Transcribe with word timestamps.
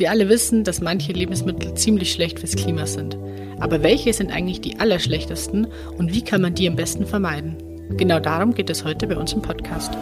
Wir 0.00 0.10
alle 0.10 0.30
wissen, 0.30 0.64
dass 0.64 0.80
manche 0.80 1.12
Lebensmittel 1.12 1.74
ziemlich 1.74 2.10
schlecht 2.10 2.40
fürs 2.40 2.56
Klima 2.56 2.86
sind. 2.86 3.18
Aber 3.58 3.82
welche 3.82 4.14
sind 4.14 4.32
eigentlich 4.32 4.62
die 4.62 4.80
allerschlechtesten 4.80 5.66
und 5.98 6.14
wie 6.14 6.22
kann 6.24 6.40
man 6.40 6.54
die 6.54 6.66
am 6.66 6.74
besten 6.74 7.04
vermeiden? 7.04 7.58
Genau 7.98 8.18
darum 8.18 8.54
geht 8.54 8.70
es 8.70 8.82
heute 8.82 9.06
bei 9.06 9.14
uns 9.18 9.34
im 9.34 9.42
Podcast. 9.42 9.92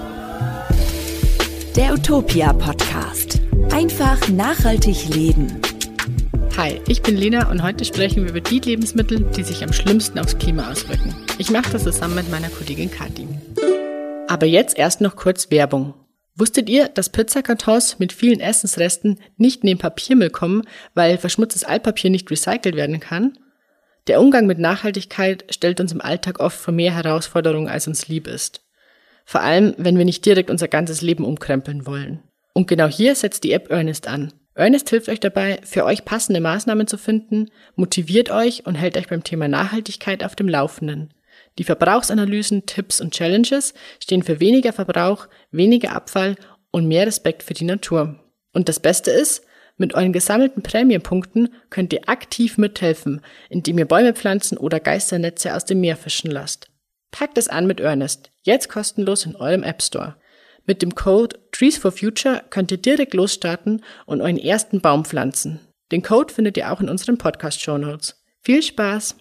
Der 1.75 1.93
Utopia 1.93 2.53
Podcast. 2.53 3.41
Einfach 3.73 4.29
nachhaltig 4.29 5.13
leben. 5.13 5.61
Hi, 6.57 6.81
ich 6.87 7.03
bin 7.03 7.17
Lena 7.17 7.51
und 7.51 7.65
heute 7.65 7.85
sprechen 7.85 8.23
wir 8.23 8.31
über 8.31 8.41
die 8.41 8.61
Lebensmittel, 8.61 9.27
die 9.37 9.43
sich 9.43 9.65
am 9.65 9.73
schlimmsten 9.73 10.21
aufs 10.21 10.39
Klima 10.39 10.71
auswirken. 10.71 11.13
Ich 11.39 11.51
mache 11.51 11.73
das 11.73 11.83
zusammen 11.83 12.15
mit 12.15 12.31
meiner 12.31 12.51
Kollegin 12.51 12.93
Kathi. 12.93 13.27
Aber 14.29 14.47
jetzt 14.47 14.79
erst 14.79 15.01
noch 15.01 15.17
kurz 15.17 15.51
Werbung. 15.51 15.95
Wusstet 16.39 16.69
ihr, 16.69 16.89
dass 16.89 17.11
Pizzakartons 17.11 17.99
mit 17.99 18.13
vielen 18.13 18.39
Essensresten 18.39 19.19
nicht 19.39 19.63
in 19.63 19.67
den 19.67 19.79
Papiermüll 19.79 20.31
kommen, 20.31 20.63
weil 20.95 21.19
verschmutztes 21.19 21.65
Altpapier 21.65 22.11
nicht 22.11 22.31
recycelt 22.31 22.77
werden 22.77 23.01
kann? 23.01 23.37
Der 24.07 24.21
Umgang 24.21 24.47
mit 24.47 24.61
Nachhaltigkeit 24.61 25.45
stellt 25.51 25.81
uns 25.81 25.91
im 25.91 26.01
Alltag 26.01 26.39
oft 26.39 26.57
vor 26.57 26.73
mehr 26.73 26.95
Herausforderungen, 26.95 27.67
als 27.67 27.89
uns 27.89 28.07
lieb 28.07 28.29
ist. 28.29 28.63
Vor 29.25 29.41
allem, 29.41 29.75
wenn 29.79 29.99
wir 29.99 30.05
nicht 30.05 30.25
direkt 30.25 30.49
unser 30.49 30.69
ganzes 30.69 31.03
Leben 31.03 31.25
umkrempeln 31.25 31.87
wollen. 31.87 32.23
Und 32.55 32.69
genau 32.69 32.87
hier 32.87 33.17
setzt 33.17 33.43
die 33.43 33.53
App 33.53 33.73
Earnest 33.73 34.07
an. 34.07 34.33
Earnest 34.55 34.91
hilft 34.91 35.09
euch 35.09 35.21
dabei, 35.21 35.59
für 35.65 35.85
euch 35.85 36.05
passende 36.05 36.41
Maßnahmen 36.41 36.87
zu 36.87 36.99
finden, 36.99 37.51
motiviert 37.75 38.31
euch 38.31 38.65
und 38.65 38.77
hält 38.77 38.97
euch 38.97 39.09
beim 39.09 39.25
Thema 39.25 39.49
Nachhaltigkeit 39.49 40.23
auf 40.23 40.37
dem 40.37 40.49
Laufenden. 40.49 41.13
Die 41.57 41.65
Verbrauchsanalysen, 41.65 42.67
Tipps 42.67 43.01
und 43.01 43.15
Challenges 43.15 43.75
stehen 44.01 44.23
für 44.23 44.41
weniger 44.41 44.73
Verbrauch, 44.73 45.29
weniger 45.51 45.93
Abfall 45.93 46.37
und 46.71 46.87
mehr 46.87 47.07
Respekt 47.07 47.43
für 47.43 47.55
die 47.55 47.65
Natur. 47.65 48.19
Und 48.53 48.69
das 48.69 48.81
Beste 48.81 49.11
ist, 49.11 49.43
mit 49.77 49.95
euren 49.95 50.13
gesammelten 50.13 50.63
Prämienpunkten 50.63 51.55
könnt 51.71 51.93
ihr 51.93 52.09
aktiv 52.09 52.59
mithelfen, 52.59 53.21
indem 53.49 53.79
ihr 53.79 53.87
Bäume 53.87 54.13
pflanzen 54.13 54.59
oder 54.59 54.81
Geisternetze 54.81 55.55
aus 55.55 55.65
dem 55.65 55.81
Meer 55.81 55.97
fischen 55.97 56.31
lasst. 56.31 56.69
Packt 57.13 57.39
es 57.39 57.49
an 57.49 57.67
mit 57.67 57.81
Earnest, 57.81 58.31
jetzt 58.43 58.69
kostenlos 58.69 59.25
in 59.25 59.37
eurem 59.37 59.63
App 59.63 59.83
Store. 59.83 60.17
Mit 60.67 60.83
dem 60.83 60.95
Code 60.95 61.39
Trees 61.53 61.79
for 61.79 61.93
Future 61.93 62.43
könnt 62.51 62.71
ihr 62.71 62.79
direkt 62.79 63.15
losstarten 63.15 63.83
und 64.05 64.21
euren 64.21 64.37
ersten 64.37 64.81
Baum 64.81 65.05
pflanzen. 65.05 65.61
Den 65.93 66.03
Code 66.03 66.35
findet 66.35 66.57
ihr 66.57 66.71
auch 66.71 66.81
in 66.81 66.91
unseren 66.91 67.17
Podcast 67.17 67.63
Show 67.63 67.79
Notes. 67.79 68.23
Viel 68.43 68.63
Spaß! 68.63 69.17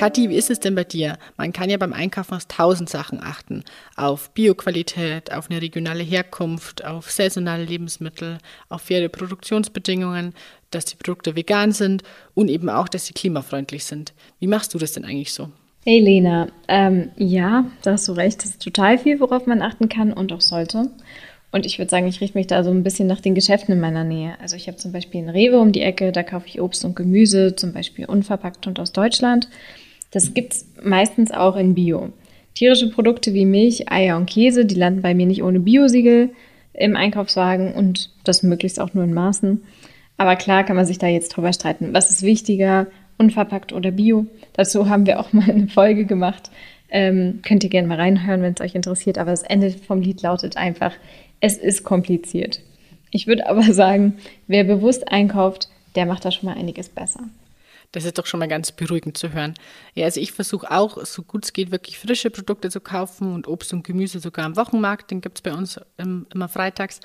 Kathi, 0.00 0.30
wie 0.30 0.36
ist 0.36 0.48
es 0.48 0.60
denn 0.60 0.74
bei 0.74 0.84
dir? 0.84 1.18
Man 1.36 1.52
kann 1.52 1.68
ja 1.68 1.76
beim 1.76 1.92
Einkaufen 1.92 2.32
auf 2.32 2.46
tausend 2.46 2.88
Sachen 2.88 3.22
achten. 3.22 3.64
Auf 3.96 4.30
Bioqualität, 4.30 5.30
auf 5.30 5.50
eine 5.50 5.60
regionale 5.60 6.02
Herkunft, 6.02 6.86
auf 6.86 7.10
saisonale 7.10 7.64
Lebensmittel, 7.64 8.38
auf 8.70 8.80
faire 8.80 9.10
Produktionsbedingungen, 9.10 10.32
dass 10.70 10.86
die 10.86 10.96
Produkte 10.96 11.36
vegan 11.36 11.72
sind 11.72 12.02
und 12.32 12.48
eben 12.48 12.70
auch, 12.70 12.88
dass 12.88 13.04
sie 13.04 13.12
klimafreundlich 13.12 13.84
sind. 13.84 14.14
Wie 14.38 14.46
machst 14.46 14.72
du 14.72 14.78
das 14.78 14.92
denn 14.92 15.04
eigentlich 15.04 15.34
so? 15.34 15.50
Hey 15.84 16.00
Lena, 16.00 16.48
ähm, 16.68 17.10
ja, 17.18 17.66
da 17.82 17.92
hast 17.92 18.08
du 18.08 18.12
recht. 18.12 18.38
Das 18.38 18.52
ist 18.52 18.62
total 18.62 18.96
viel, 18.96 19.20
worauf 19.20 19.46
man 19.46 19.60
achten 19.60 19.90
kann 19.90 20.14
und 20.14 20.32
auch 20.32 20.40
sollte. 20.40 20.90
Und 21.52 21.66
ich 21.66 21.78
würde 21.78 21.90
sagen, 21.90 22.06
ich 22.06 22.22
richte 22.22 22.38
mich 22.38 22.46
da 22.46 22.64
so 22.64 22.70
ein 22.70 22.84
bisschen 22.84 23.06
nach 23.06 23.20
den 23.20 23.34
Geschäften 23.34 23.74
in 23.74 23.80
meiner 23.80 24.04
Nähe. 24.04 24.32
Also 24.40 24.56
ich 24.56 24.66
habe 24.66 24.78
zum 24.78 24.92
Beispiel 24.92 25.20
einen 25.20 25.28
Rewe 25.28 25.60
um 25.60 25.72
die 25.72 25.82
Ecke, 25.82 26.10
da 26.10 26.22
kaufe 26.22 26.46
ich 26.46 26.58
Obst 26.58 26.86
und 26.86 26.96
Gemüse, 26.96 27.54
zum 27.54 27.74
Beispiel 27.74 28.06
unverpackt 28.06 28.66
und 28.66 28.80
aus 28.80 28.92
Deutschland. 28.92 29.46
Das 30.10 30.34
gibt 30.34 30.54
es 30.54 30.66
meistens 30.82 31.30
auch 31.30 31.56
in 31.56 31.74
Bio. 31.74 32.10
Tierische 32.54 32.90
Produkte 32.90 33.32
wie 33.32 33.46
Milch, 33.46 33.90
Eier 33.90 34.16
und 34.16 34.28
Käse, 34.28 34.64
die 34.64 34.74
landen 34.74 35.02
bei 35.02 35.14
mir 35.14 35.26
nicht 35.26 35.42
ohne 35.42 35.60
Biosiegel 35.60 36.30
im 36.72 36.96
Einkaufswagen 36.96 37.74
und 37.74 38.10
das 38.24 38.42
möglichst 38.42 38.80
auch 38.80 38.94
nur 38.94 39.04
in 39.04 39.14
Maßen. 39.14 39.62
Aber 40.16 40.36
klar 40.36 40.64
kann 40.64 40.76
man 40.76 40.86
sich 40.86 40.98
da 40.98 41.06
jetzt 41.06 41.30
drüber 41.30 41.52
streiten. 41.52 41.94
Was 41.94 42.10
ist 42.10 42.22
wichtiger, 42.22 42.88
unverpackt 43.18 43.72
oder 43.72 43.90
Bio? 43.90 44.26
Dazu 44.52 44.88
haben 44.88 45.06
wir 45.06 45.20
auch 45.20 45.32
mal 45.32 45.50
eine 45.50 45.68
Folge 45.68 46.04
gemacht. 46.04 46.50
Ähm, 46.90 47.40
könnt 47.42 47.62
ihr 47.62 47.70
gerne 47.70 47.88
mal 47.88 47.96
reinhören, 47.96 48.42
wenn 48.42 48.54
es 48.54 48.60
euch 48.60 48.74
interessiert. 48.74 49.16
Aber 49.16 49.30
das 49.30 49.42
Ende 49.42 49.70
vom 49.70 50.00
Lied 50.00 50.22
lautet 50.22 50.56
einfach, 50.56 50.92
es 51.40 51.56
ist 51.56 51.84
kompliziert. 51.84 52.60
Ich 53.10 53.26
würde 53.26 53.48
aber 53.48 53.62
sagen, 53.72 54.18
wer 54.46 54.64
bewusst 54.64 55.10
einkauft, 55.10 55.68
der 55.94 56.06
macht 56.06 56.24
da 56.24 56.30
schon 56.30 56.48
mal 56.48 56.56
einiges 56.56 56.88
besser. 56.88 57.20
Das 57.92 58.04
ist 58.04 58.18
doch 58.18 58.26
schon 58.26 58.40
mal 58.40 58.48
ganz 58.48 58.70
beruhigend 58.72 59.18
zu 59.18 59.32
hören. 59.32 59.54
Ja, 59.94 60.04
also 60.04 60.20
ich 60.20 60.32
versuche 60.32 60.70
auch, 60.70 61.04
so 61.04 61.22
gut 61.22 61.44
es 61.44 61.52
geht, 61.52 61.72
wirklich 61.72 61.98
frische 61.98 62.30
Produkte 62.30 62.70
zu 62.70 62.80
kaufen 62.80 63.34
und 63.34 63.48
Obst 63.48 63.72
und 63.72 63.82
Gemüse 63.82 64.20
sogar 64.20 64.44
am 64.44 64.56
Wochenmarkt. 64.56 65.10
Den 65.10 65.20
gibt 65.20 65.38
es 65.38 65.42
bei 65.42 65.52
uns 65.52 65.80
ähm, 65.98 66.26
immer 66.32 66.48
freitags. 66.48 67.00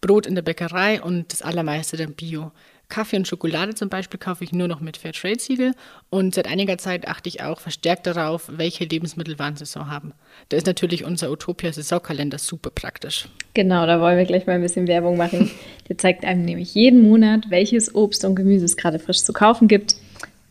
Brot 0.00 0.26
in 0.26 0.34
der 0.34 0.42
Bäckerei 0.42 1.02
und 1.02 1.32
das 1.32 1.42
allermeiste 1.42 1.96
dann 1.96 2.12
Bio. 2.12 2.52
Kaffee 2.88 3.16
und 3.16 3.26
Schokolade 3.26 3.74
zum 3.74 3.88
Beispiel 3.88 4.20
kaufe 4.20 4.44
ich 4.44 4.52
nur 4.52 4.68
noch 4.68 4.80
mit 4.80 4.98
Fairtrade-Siegel 4.98 5.72
und 6.10 6.34
seit 6.34 6.46
einiger 6.46 6.78
Zeit 6.78 7.08
achte 7.08 7.28
ich 7.28 7.42
auch 7.42 7.58
verstärkt 7.58 8.06
darauf, 8.06 8.50
welche 8.52 8.84
Lebensmittel 8.84 9.38
Warnsaison 9.38 9.90
haben. 9.90 10.12
Da 10.50 10.56
ist 10.56 10.66
natürlich 10.66 11.04
unser 11.04 11.30
Utopia-Saisonkalender 11.30 12.38
super 12.38 12.70
praktisch. 12.70 13.26
Genau, 13.54 13.86
da 13.86 14.00
wollen 14.00 14.18
wir 14.18 14.26
gleich 14.26 14.46
mal 14.46 14.52
ein 14.52 14.62
bisschen 14.62 14.86
Werbung 14.86 15.16
machen. 15.16 15.50
Der 15.88 15.98
zeigt 15.98 16.24
einem 16.24 16.44
nämlich 16.44 16.74
jeden 16.74 17.02
Monat, 17.02 17.46
welches 17.48 17.94
Obst 17.94 18.24
und 18.24 18.36
Gemüse 18.36 18.66
es 18.66 18.76
gerade 18.76 18.98
frisch 18.98 19.22
zu 19.22 19.32
kaufen 19.32 19.66
gibt. 19.66 19.96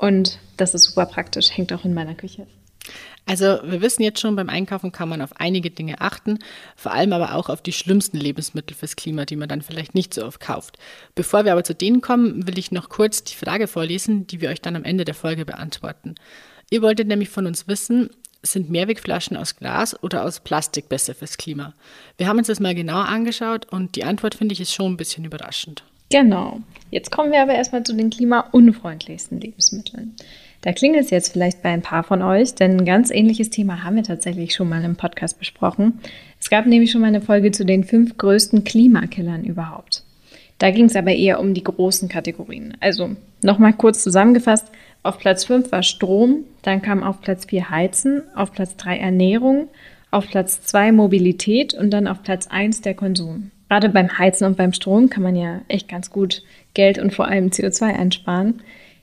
Und 0.03 0.37
das 0.57 0.73
ist 0.73 0.83
super 0.83 1.05
praktisch, 1.05 1.55
hängt 1.55 1.71
auch 1.71 1.85
in 1.85 1.93
meiner 1.93 2.13
Küche. 2.13 2.45
Also 3.25 3.45
wir 3.63 3.79
wissen 3.79 4.03
jetzt 4.03 4.19
schon, 4.19 4.35
beim 4.35 4.49
Einkaufen 4.49 4.91
kann 4.91 5.07
man 5.07 5.21
auf 5.21 5.39
einige 5.39 5.71
Dinge 5.71 6.01
achten, 6.01 6.39
vor 6.75 6.91
allem 6.91 7.13
aber 7.13 7.35
auch 7.35 7.47
auf 7.47 7.61
die 7.61 7.71
schlimmsten 7.71 8.17
Lebensmittel 8.17 8.75
fürs 8.75 8.97
Klima, 8.97 9.23
die 9.23 9.37
man 9.37 9.47
dann 9.47 9.61
vielleicht 9.61 9.95
nicht 9.95 10.13
so 10.13 10.25
oft 10.25 10.41
kauft. 10.41 10.77
Bevor 11.15 11.45
wir 11.45 11.53
aber 11.53 11.63
zu 11.63 11.73
denen 11.73 12.01
kommen, 12.01 12.45
will 12.45 12.57
ich 12.57 12.73
noch 12.73 12.89
kurz 12.89 13.23
die 13.23 13.35
Frage 13.35 13.65
vorlesen, 13.67 14.27
die 14.27 14.41
wir 14.41 14.49
euch 14.49 14.61
dann 14.61 14.75
am 14.75 14.83
Ende 14.83 15.05
der 15.05 15.15
Folge 15.15 15.45
beantworten. 15.45 16.15
Ihr 16.69 16.81
wolltet 16.81 17.07
nämlich 17.07 17.29
von 17.29 17.47
uns 17.47 17.69
wissen, 17.69 18.09
sind 18.41 18.69
Mehrwegflaschen 18.69 19.37
aus 19.37 19.55
Glas 19.55 20.03
oder 20.03 20.25
aus 20.25 20.41
Plastik 20.41 20.89
besser 20.89 21.15
fürs 21.15 21.37
Klima? 21.37 21.73
Wir 22.17 22.27
haben 22.27 22.39
uns 22.39 22.47
das 22.47 22.59
mal 22.59 22.75
genauer 22.75 23.07
angeschaut 23.07 23.71
und 23.71 23.95
die 23.95 24.03
Antwort 24.03 24.35
finde 24.35 24.51
ich 24.51 24.59
ist 24.59 24.73
schon 24.73 24.91
ein 24.91 24.97
bisschen 24.97 25.23
überraschend. 25.23 25.85
Genau. 26.13 26.59
Jetzt 26.91 27.09
kommen 27.09 27.31
wir 27.31 27.41
aber 27.41 27.55
erstmal 27.55 27.81
zu 27.81 27.95
den 27.95 28.11
klimaunfreundlichsten 28.11 29.41
Lebensmitteln. 29.41 30.13
Da 30.61 30.71
klingelt 30.71 31.05
es 31.05 31.09
jetzt 31.09 31.33
vielleicht 31.33 31.63
bei 31.63 31.69
ein 31.69 31.81
paar 31.81 32.03
von 32.03 32.21
euch, 32.21 32.53
denn 32.53 32.77
ein 32.77 32.85
ganz 32.85 33.09
ähnliches 33.09 33.49
Thema 33.49 33.83
haben 33.83 33.95
wir 33.95 34.03
tatsächlich 34.03 34.53
schon 34.53 34.69
mal 34.69 34.83
im 34.83 34.95
Podcast 34.95 35.39
besprochen. 35.39 35.99
Es 36.39 36.51
gab 36.51 36.67
nämlich 36.67 36.91
schon 36.91 37.01
mal 37.01 37.07
eine 37.07 37.21
Folge 37.21 37.49
zu 37.49 37.65
den 37.65 37.83
fünf 37.83 38.15
größten 38.19 38.63
Klimakillern 38.63 39.43
überhaupt. 39.43 40.03
Da 40.59 40.69
ging 40.69 40.85
es 40.85 40.95
aber 40.95 41.13
eher 41.13 41.39
um 41.39 41.55
die 41.55 41.63
großen 41.63 42.09
Kategorien. 42.09 42.77
Also 42.79 43.15
nochmal 43.41 43.73
kurz 43.73 44.03
zusammengefasst. 44.03 44.67
Auf 45.01 45.17
Platz 45.17 45.45
5 45.45 45.71
war 45.71 45.81
Strom, 45.81 46.43
dann 46.61 46.83
kam 46.83 47.01
auf 47.01 47.21
Platz 47.21 47.45
4 47.45 47.71
Heizen, 47.71 48.21
auf 48.35 48.51
Platz 48.51 48.75
3 48.75 48.99
Ernährung, 48.99 49.67
auf 50.11 50.29
Platz 50.29 50.61
2 50.61 50.91
Mobilität 50.91 51.73
und 51.73 51.89
dann 51.89 52.07
auf 52.07 52.21
Platz 52.21 52.45
1 52.45 52.81
der 52.81 52.93
Konsum. 52.93 53.49
Gerade 53.73 53.89
beim 53.89 54.19
Heizen 54.19 54.45
und 54.45 54.55
beim 54.55 54.71
Strom 54.71 55.09
kann 55.09 55.23
man 55.23 55.35
ja 55.35 55.61
echt 55.67 55.89
ganz 55.89 56.11
gut 56.11 56.43
Geld 56.75 56.99
und 56.99 57.11
vor 57.11 57.27
allem 57.27 57.47
CO2 57.47 57.85
einsparen. 57.85 58.61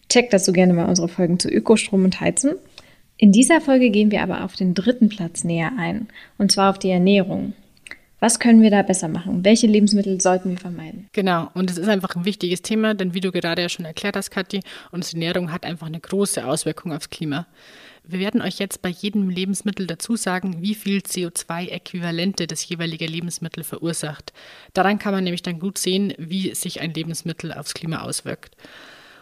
Checkt 0.09 0.33
dazu 0.33 0.53
gerne 0.53 0.73
mal 0.75 0.89
unsere 0.89 1.09
Folgen 1.09 1.41
zu 1.41 1.49
Ökostrom 1.49 2.05
und 2.05 2.21
Heizen. 2.21 2.53
In 3.17 3.33
dieser 3.33 3.61
Folge 3.61 3.91
gehen 3.91 4.13
wir 4.13 4.23
aber 4.23 4.45
auf 4.45 4.55
den 4.55 4.75
dritten 4.75 5.09
Platz 5.09 5.43
näher 5.43 5.73
ein, 5.77 6.07
und 6.39 6.53
zwar 6.53 6.71
auf 6.71 6.79
die 6.79 6.91
Ernährung. 6.91 7.55
Was 8.21 8.39
können 8.39 8.63
wir 8.63 8.71
da 8.71 8.83
besser 8.83 9.09
machen? 9.09 9.45
Welche 9.45 9.67
Lebensmittel 9.67 10.21
sollten 10.21 10.51
wir 10.51 10.59
vermeiden? 10.59 11.09
Genau, 11.15 11.49
und 11.55 11.69
es 11.69 11.77
ist 11.77 11.89
einfach 11.89 12.15
ein 12.15 12.25
wichtiges 12.25 12.63
Thema, 12.63 12.95
denn 12.95 13.13
wie 13.13 13.21
du 13.21 13.33
gerade 13.33 13.63
ja 13.63 13.69
schon 13.69 13.87
erklärt 13.87 14.15
hast, 14.15 14.31
Kathi, 14.31 14.61
unsere 14.93 15.17
Ernährung 15.17 15.51
hat 15.51 15.65
einfach 15.65 15.89
eine 15.89 15.99
große 15.99 16.47
Auswirkung 16.47 16.93
aufs 16.93 17.11
Klima. 17.11 17.49
Wir 18.03 18.19
werden 18.19 18.43
euch 18.43 18.59
jetzt 18.59 18.83
bei 18.83 18.89
jedem 18.89 19.29
Lebensmittel 19.29 19.87
dazu 19.87 20.17
sagen, 20.17 20.63
wie 20.63 20.75
viel 20.75 20.99
CO2-Äquivalente 20.99 22.47
das 22.47 22.69
jeweilige 22.69 23.07
Lebensmittel 23.07 23.63
verursacht. 23.63 24.33
Daran 24.73 24.99
kann 24.99 25.13
man 25.13 25.25
nämlich 25.25 25.43
dann 25.43 25.59
gut 25.59 25.79
sehen, 25.79 26.15
wie 26.19 26.55
sich 26.55 26.81
ein 26.81 26.95
Lebensmittel 26.95 27.53
aufs 27.53 27.75
Klima 27.75 28.03
auswirkt. 28.03 28.57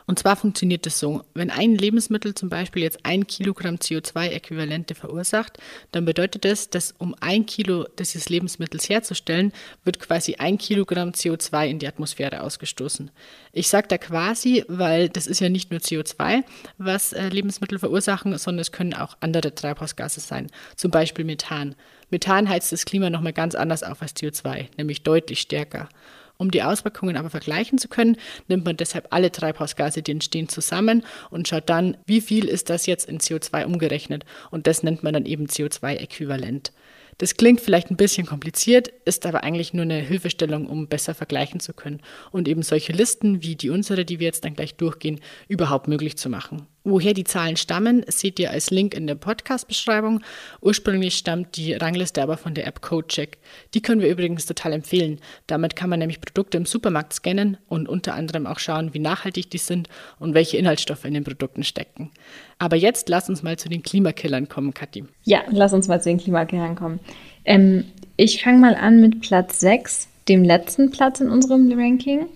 Und 0.09 0.19
zwar 0.19 0.37
funktioniert 0.37 0.87
es 0.87 0.99
so, 0.99 1.23
wenn 1.35 1.51
ein 1.51 1.75
Lebensmittel 1.75 2.35
zum 2.35 2.49
Beispiel 2.49 2.83
jetzt 2.83 3.01
ein 3.03 3.27
Kilogramm 3.27 3.75
CO2-Äquivalente 3.75 4.95
verursacht, 4.95 5.59
dann 5.93 6.07
bedeutet 6.07 6.47
das, 6.47 6.71
dass 6.71 6.95
um 6.97 7.15
ein 7.21 7.45
Kilo 7.45 7.85
dieses 7.99 8.31
Lebensmittels 8.31 8.89
herzustellen, 8.89 9.53
wird 9.85 10.01
quasi 10.01 10.37
ein 10.37 10.57
Kilogramm 10.57 11.11
CO2 11.11 11.67
in 11.69 11.79
die 11.79 11.87
Atmosphäre 11.87 12.41
ausgestoßen. 12.41 13.11
Ich 13.53 13.69
sage 13.69 13.89
da 13.89 13.99
quasi, 13.99 14.65
weil 14.67 15.11
das 15.11 15.27
ist 15.27 15.41
ja 15.41 15.51
nicht 15.51 15.71
nur 15.71 15.81
CO2, 15.81 16.43
was 16.79 17.13
äh, 17.13 17.29
Lebensmittel 17.29 17.79
verursachen, 17.79 18.39
sondern 18.39 18.63
es 18.63 18.73
können 18.73 18.95
auch 18.95 19.15
andere 19.21 19.55
Treibhausgase 19.55 20.21
sein, 20.21 20.47
zum 20.75 20.91
Beispiel 20.91 21.27
Methan. 21.27 21.75
Methan 22.09 22.49
heizt 22.49 22.73
das 22.73 22.87
Klima 22.87 23.11
nochmal 23.11 23.35
ganz 23.35 23.55
anders 23.55 23.83
auf 23.83 24.01
als 24.01 24.17
CO2, 24.17 24.69
nämlich 24.79 25.03
deutlich 25.03 25.43
stärker. 25.43 25.91
Um 26.39 26.53
die 26.53 26.63
Auswirkungen 26.63 27.17
aber 27.17 27.31
vergleichen 27.31 27.79
zu 27.79 27.89
können, 27.89 28.17
nimmt 28.47 28.65
man 28.65 28.77
deshalb 28.77 29.09
alle 29.11 29.33
Treibhausgase, 29.33 30.03
die 30.03 30.13
entstehen, 30.13 30.49
zusammen 30.49 31.05
und 31.31 31.49
schaut 31.49 31.69
dann, 31.69 31.97
wie 32.07 32.21
viel 32.21 32.47
ist 32.47 32.71
das 32.71 32.87
jetzt 32.87 33.09
in 33.09 33.19
CO2 33.19 33.65
umgerechnet. 33.65 34.25
Und 34.53 34.69
das 34.69 34.85
nennt 34.85 35.03
man 35.03 35.15
dann 35.15 35.27
eben 35.27 35.47
CO2-Äquivalent. 35.47 36.71
Das 37.19 37.35
klingt 37.35 37.61
vielleicht 37.61 37.91
ein 37.91 37.97
bisschen 37.97 38.25
kompliziert, 38.25 38.93
ist 39.05 39.27
aber 39.27 39.43
eigentlich 39.43 39.75
nur 39.75 39.83
eine 39.83 39.99
Hilfestellung, 39.99 40.69
um 40.69 40.87
besser 40.87 41.17
vergleichen 41.17 41.59
zu 41.59 41.73
können 41.73 42.01
und 42.31 42.47
eben 42.47 42.63
solche 42.63 42.93
Listen 42.93 43.43
wie 43.43 43.57
die 43.57 43.71
unsere, 43.71 44.05
die 44.05 44.21
wir 44.21 44.27
jetzt 44.27 44.45
dann 44.45 44.55
gleich 44.55 44.77
durchgehen, 44.77 45.21
überhaupt 45.49 45.89
möglich 45.89 46.17
zu 46.17 46.31
machen. 46.31 46.69
Woher 46.91 47.13
die 47.13 47.25
Zahlen 47.25 47.59
stammen, 47.59 48.03
seht 48.07 48.39
ihr 48.39 48.51
als 48.51 48.71
Link 48.71 48.95
in 48.95 49.07
der 49.07 49.15
Podcast-Beschreibung. 49.15 50.23
Ursprünglich 50.63 51.19
stammt 51.19 51.59
die 51.59 51.75
Rangliste 51.75 52.23
aber 52.23 52.39
von 52.39 52.55
der 52.55 52.67
App 52.67 52.81
CodeCheck. 52.81 53.37
Die 53.75 53.83
können 53.83 54.01
wir 54.01 54.09
übrigens 54.09 54.47
total 54.47 54.73
empfehlen. 54.73 55.21
Damit 55.47 55.77
kann 55.77 55.91
man 55.91 55.99
nämlich 55.99 56.23
Produkte 56.23 56.57
im 56.57 56.65
Supermarkt 56.65 57.13
scannen 57.13 57.59
und 57.69 57.91
unter 57.91 58.15
anderem 58.15 58.47
auch 58.47 58.59
schauen, 58.59 58.95
wie 58.95 59.01
nachhaltig 59.01 59.51
die 59.51 59.59
sind 59.59 59.91
und 60.19 60.33
welche 60.33 60.57
Inhaltsstoffe 60.57 61.05
in 61.05 61.13
den 61.13 61.25
Produkten 61.25 61.63
stecken. 61.63 62.11
Aber 62.59 62.77
jetzt 62.77 63.11
lass 63.11 63.29
uns 63.29 63.43
mal 63.43 63.59
zu 63.59 63.69
den 63.69 63.83
Klimakillern 63.83 64.49
kommen, 64.49 64.73
Kathi. 64.73 65.05
Ja, 65.25 65.43
lass 65.51 65.75
uns 65.75 65.89
mal 65.89 66.01
zu 66.01 66.09
den 66.09 66.17
Klimakillern 66.17 66.75
kommen. 66.75 67.01
Ähm, 67.45 67.85
ich 68.17 68.43
fange 68.43 68.61
mal 68.61 68.75
an 68.75 68.99
mit 69.03 69.21
Platz 69.21 69.61
6 69.61 70.09
dem 70.27 70.43
letzten 70.43 70.91
Platz 70.91 71.21
in 71.21 71.29
unserem 71.29 71.71
Ranking. 71.71 72.29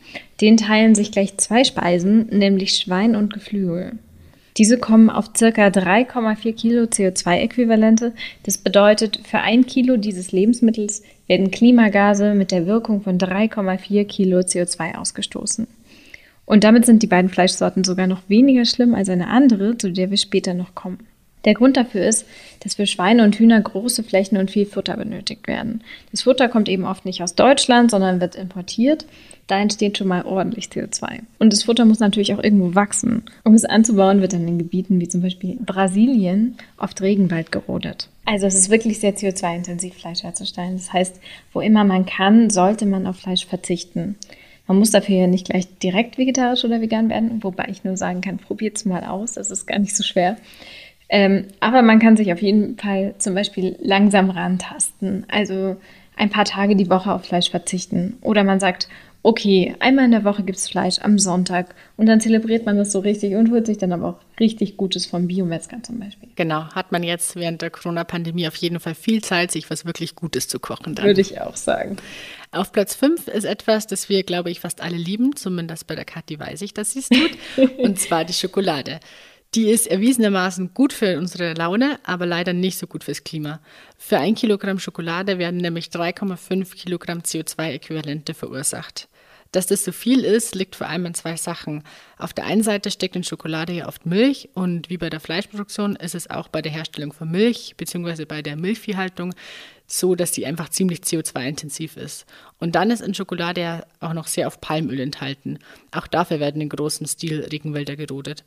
Den 0.42 0.58
teilen 0.58 0.94
sich 0.94 1.10
gleich 1.10 1.38
zwei 1.38 1.64
Speisen, 1.64 2.26
nämlich 2.26 2.76
Schwein 2.76 3.16
und 3.16 3.32
Geflügel. 3.32 3.98
Diese 4.58 4.78
kommen 4.78 5.08
auf 5.08 5.30
circa 5.36 5.68
3,4 5.68 6.52
Kilo 6.52 6.82
CO2-Äquivalente. 6.84 8.12
Das 8.42 8.58
bedeutet, 8.58 9.20
für 9.24 9.38
ein 9.38 9.66
Kilo 9.66 9.96
dieses 9.96 10.32
Lebensmittels 10.32 11.02
werden 11.26 11.50
Klimagase 11.50 12.34
mit 12.34 12.50
der 12.50 12.66
Wirkung 12.66 13.00
von 13.00 13.18
3,4 13.18 14.04
Kilo 14.04 14.40
CO2 14.40 14.96
ausgestoßen. 14.96 15.66
Und 16.44 16.64
damit 16.64 16.84
sind 16.84 17.02
die 17.02 17.06
beiden 17.06 17.30
Fleischsorten 17.30 17.84
sogar 17.84 18.06
noch 18.06 18.22
weniger 18.28 18.64
schlimm 18.64 18.94
als 18.94 19.08
eine 19.08 19.28
andere, 19.28 19.78
zu 19.78 19.90
der 19.90 20.10
wir 20.10 20.18
später 20.18 20.54
noch 20.54 20.74
kommen. 20.74 20.98
Der 21.44 21.54
Grund 21.54 21.76
dafür 21.76 22.06
ist, 22.06 22.26
dass 22.60 22.76
für 22.76 22.86
Schweine 22.86 23.24
und 23.24 23.36
Hühner 23.36 23.60
große 23.60 24.02
Flächen 24.02 24.38
und 24.38 24.50
viel 24.50 24.66
Futter 24.66 24.96
benötigt 24.96 25.48
werden. 25.48 25.82
Das 26.10 26.22
Futter 26.22 26.48
kommt 26.48 26.68
eben 26.68 26.84
oft 26.84 27.04
nicht 27.04 27.22
aus 27.22 27.34
Deutschland, 27.34 27.90
sondern 27.90 28.20
wird 28.20 28.36
importiert. 28.36 29.06
Da 29.48 29.58
entsteht 29.58 29.98
schon 29.98 30.06
mal 30.06 30.24
ordentlich 30.24 30.66
CO2. 30.66 31.20
Und 31.38 31.52
das 31.52 31.64
Futter 31.64 31.84
muss 31.84 31.98
natürlich 31.98 32.32
auch 32.32 32.42
irgendwo 32.42 32.74
wachsen. 32.74 33.24
Um 33.44 33.54
es 33.54 33.64
anzubauen, 33.64 34.20
wird 34.20 34.32
dann 34.32 34.46
in 34.46 34.58
Gebieten 34.58 35.00
wie 35.00 35.08
zum 35.08 35.20
Beispiel 35.20 35.58
Brasilien 35.60 36.56
oft 36.78 37.02
Regenwald 37.02 37.50
gerodet. 37.50 38.08
Also 38.24 38.46
es 38.46 38.54
ist 38.54 38.70
wirklich 38.70 39.00
sehr 39.00 39.16
CO2-intensiv, 39.16 39.94
Fleisch 39.94 40.22
herzustellen. 40.22 40.76
Das 40.76 40.92
heißt, 40.92 41.20
wo 41.52 41.60
immer 41.60 41.82
man 41.82 42.06
kann, 42.06 42.50
sollte 42.50 42.86
man 42.86 43.06
auf 43.06 43.16
Fleisch 43.16 43.44
verzichten. 43.44 44.16
Man 44.68 44.78
muss 44.78 44.92
dafür 44.92 45.16
ja 45.16 45.26
nicht 45.26 45.48
gleich 45.48 45.66
direkt 45.78 46.18
vegetarisch 46.18 46.64
oder 46.64 46.80
vegan 46.80 47.08
werden, 47.08 47.42
wobei 47.42 47.66
ich 47.68 47.82
nur 47.82 47.96
sagen 47.96 48.20
kann, 48.20 48.38
probiert 48.38 48.76
es 48.76 48.84
mal 48.84 49.04
aus, 49.04 49.32
das 49.32 49.50
ist 49.50 49.66
gar 49.66 49.78
nicht 49.78 49.96
so 49.96 50.04
schwer. 50.04 50.36
Ähm, 51.12 51.44
aber 51.60 51.82
man 51.82 51.98
kann 51.98 52.16
sich 52.16 52.32
auf 52.32 52.40
jeden 52.40 52.78
Fall 52.78 53.14
zum 53.18 53.34
Beispiel 53.34 53.76
langsam 53.82 54.30
rantasten. 54.30 55.26
Also 55.28 55.76
ein 56.16 56.30
paar 56.30 56.46
Tage 56.46 56.74
die 56.74 56.88
Woche 56.88 57.12
auf 57.12 57.26
Fleisch 57.26 57.50
verzichten. 57.50 58.16
Oder 58.22 58.44
man 58.44 58.60
sagt, 58.60 58.88
okay, 59.22 59.76
einmal 59.78 60.06
in 60.06 60.10
der 60.10 60.24
Woche 60.24 60.42
gibt 60.42 60.56
es 60.56 60.70
Fleisch 60.70 61.00
am 61.00 61.18
Sonntag 61.18 61.74
und 61.98 62.06
dann 62.06 62.22
zelebriert 62.22 62.64
man 62.64 62.78
das 62.78 62.92
so 62.92 63.00
richtig 63.00 63.34
und 63.34 63.50
holt 63.50 63.66
sich 63.66 63.76
dann 63.76 63.92
aber 63.92 64.08
auch 64.08 64.40
richtig 64.40 64.78
Gutes 64.78 65.04
vom 65.04 65.28
Biometzger 65.28 65.82
zum 65.82 66.00
Beispiel. 66.00 66.30
Genau, 66.34 66.64
hat 66.74 66.92
man 66.92 67.02
jetzt 67.02 67.36
während 67.36 67.60
der 67.60 67.68
Corona-Pandemie 67.68 68.48
auf 68.48 68.56
jeden 68.56 68.80
Fall 68.80 68.94
viel 68.94 69.22
Zeit, 69.22 69.50
sich 69.50 69.68
was 69.68 69.84
wirklich 69.84 70.16
Gutes 70.16 70.48
zu 70.48 70.58
kochen. 70.58 70.94
Dann. 70.94 71.04
Würde 71.04 71.20
ich 71.20 71.42
auch 71.42 71.56
sagen. 71.56 71.98
Auf 72.52 72.72
Platz 72.72 72.94
5 72.94 73.28
ist 73.28 73.44
etwas, 73.44 73.86
das 73.86 74.08
wir, 74.08 74.22
glaube 74.22 74.50
ich, 74.50 74.60
fast 74.60 74.80
alle 74.80 74.96
lieben, 74.96 75.36
zumindest 75.36 75.86
bei 75.86 75.94
der 75.94 76.06
Kathi 76.06 76.40
weiß 76.40 76.62
ich, 76.62 76.72
dass 76.72 76.92
sie 76.92 77.00
es 77.00 77.10
tut, 77.10 77.78
und 77.78 78.00
zwar 78.00 78.24
die 78.24 78.32
Schokolade. 78.32 78.98
Die 79.54 79.68
ist 79.68 79.86
erwiesenermaßen 79.86 80.72
gut 80.72 80.94
für 80.94 81.18
unsere 81.18 81.52
Laune, 81.52 82.00
aber 82.04 82.24
leider 82.24 82.54
nicht 82.54 82.78
so 82.78 82.86
gut 82.86 83.04
fürs 83.04 83.22
Klima. 83.22 83.60
Für 83.98 84.16
ein 84.16 84.34
Kilogramm 84.34 84.78
Schokolade 84.78 85.38
werden 85.38 85.58
nämlich 85.58 85.88
3,5 85.88 86.74
Kilogramm 86.74 87.18
CO2-Äquivalente 87.18 88.32
verursacht. 88.32 89.08
Dass 89.50 89.66
das 89.66 89.84
so 89.84 89.92
viel 89.92 90.24
ist, 90.24 90.54
liegt 90.54 90.74
vor 90.74 90.88
allem 90.88 91.04
an 91.04 91.12
zwei 91.12 91.36
Sachen. 91.36 91.84
Auf 92.16 92.32
der 92.32 92.46
einen 92.46 92.62
Seite 92.62 92.90
steckt 92.90 93.14
in 93.14 93.24
Schokolade 93.24 93.74
ja 93.74 93.88
oft 93.88 94.06
Milch 94.06 94.48
und 94.54 94.88
wie 94.88 94.96
bei 94.96 95.10
der 95.10 95.20
Fleischproduktion 95.20 95.96
ist 95.96 96.14
es 96.14 96.30
auch 96.30 96.48
bei 96.48 96.62
der 96.62 96.72
Herstellung 96.72 97.12
von 97.12 97.30
Milch 97.30 97.74
bzw. 97.76 98.24
bei 98.24 98.40
der 98.40 98.56
Milchviehhaltung 98.56 99.34
so, 99.86 100.14
dass 100.14 100.32
die 100.32 100.46
einfach 100.46 100.70
ziemlich 100.70 101.00
CO2-intensiv 101.00 101.98
ist. 101.98 102.24
Und 102.58 102.74
dann 102.74 102.90
ist 102.90 103.02
in 103.02 103.12
Schokolade 103.12 103.60
ja 103.60 103.84
auch 104.00 104.14
noch 104.14 104.28
sehr 104.28 104.46
oft 104.46 104.62
Palmöl 104.62 104.98
enthalten. 105.00 105.58
Auch 105.90 106.06
dafür 106.06 106.40
werden 106.40 106.62
in 106.62 106.70
großem 106.70 107.06
Stil 107.06 107.42
Regenwälder 107.52 107.96
gerodet. 107.96 108.44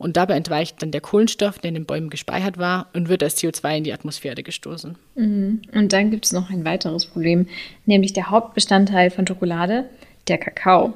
Und 0.00 0.16
dabei 0.16 0.34
entweicht 0.34 0.80
dann 0.80 0.92
der 0.92 1.02
Kohlenstoff, 1.02 1.58
der 1.58 1.68
in 1.68 1.74
den 1.74 1.84
Bäumen 1.84 2.08
gespeichert 2.08 2.56
war, 2.56 2.86
und 2.94 3.10
wird 3.10 3.22
als 3.22 3.36
CO2 3.36 3.76
in 3.76 3.84
die 3.84 3.92
Atmosphäre 3.92 4.42
gestoßen. 4.42 4.96
Mhm. 5.14 5.60
Und 5.74 5.92
dann 5.92 6.10
gibt 6.10 6.24
es 6.24 6.32
noch 6.32 6.48
ein 6.48 6.64
weiteres 6.64 7.04
Problem, 7.04 7.48
nämlich 7.84 8.14
der 8.14 8.30
Hauptbestandteil 8.30 9.10
von 9.10 9.26
Schokolade, 9.26 9.90
der 10.26 10.38
Kakao. 10.38 10.94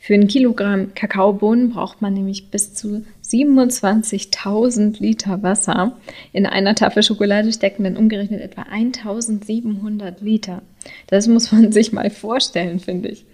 Für 0.00 0.14
ein 0.14 0.26
Kilogramm 0.26 0.94
Kakaobohnen 0.94 1.70
braucht 1.70 2.02
man 2.02 2.12
nämlich 2.12 2.50
bis 2.50 2.74
zu 2.74 3.04
27.000 3.24 5.00
Liter 5.00 5.44
Wasser. 5.44 5.96
In 6.32 6.44
einer 6.44 6.74
Tafel 6.74 7.04
Schokolade 7.04 7.52
stecken 7.52 7.84
dann 7.84 7.96
umgerechnet 7.96 8.40
etwa 8.40 8.62
1.700 8.62 10.24
Liter. 10.24 10.62
Das 11.06 11.28
muss 11.28 11.52
man 11.52 11.70
sich 11.70 11.92
mal 11.92 12.10
vorstellen, 12.10 12.80
finde 12.80 13.10
ich. 13.10 13.26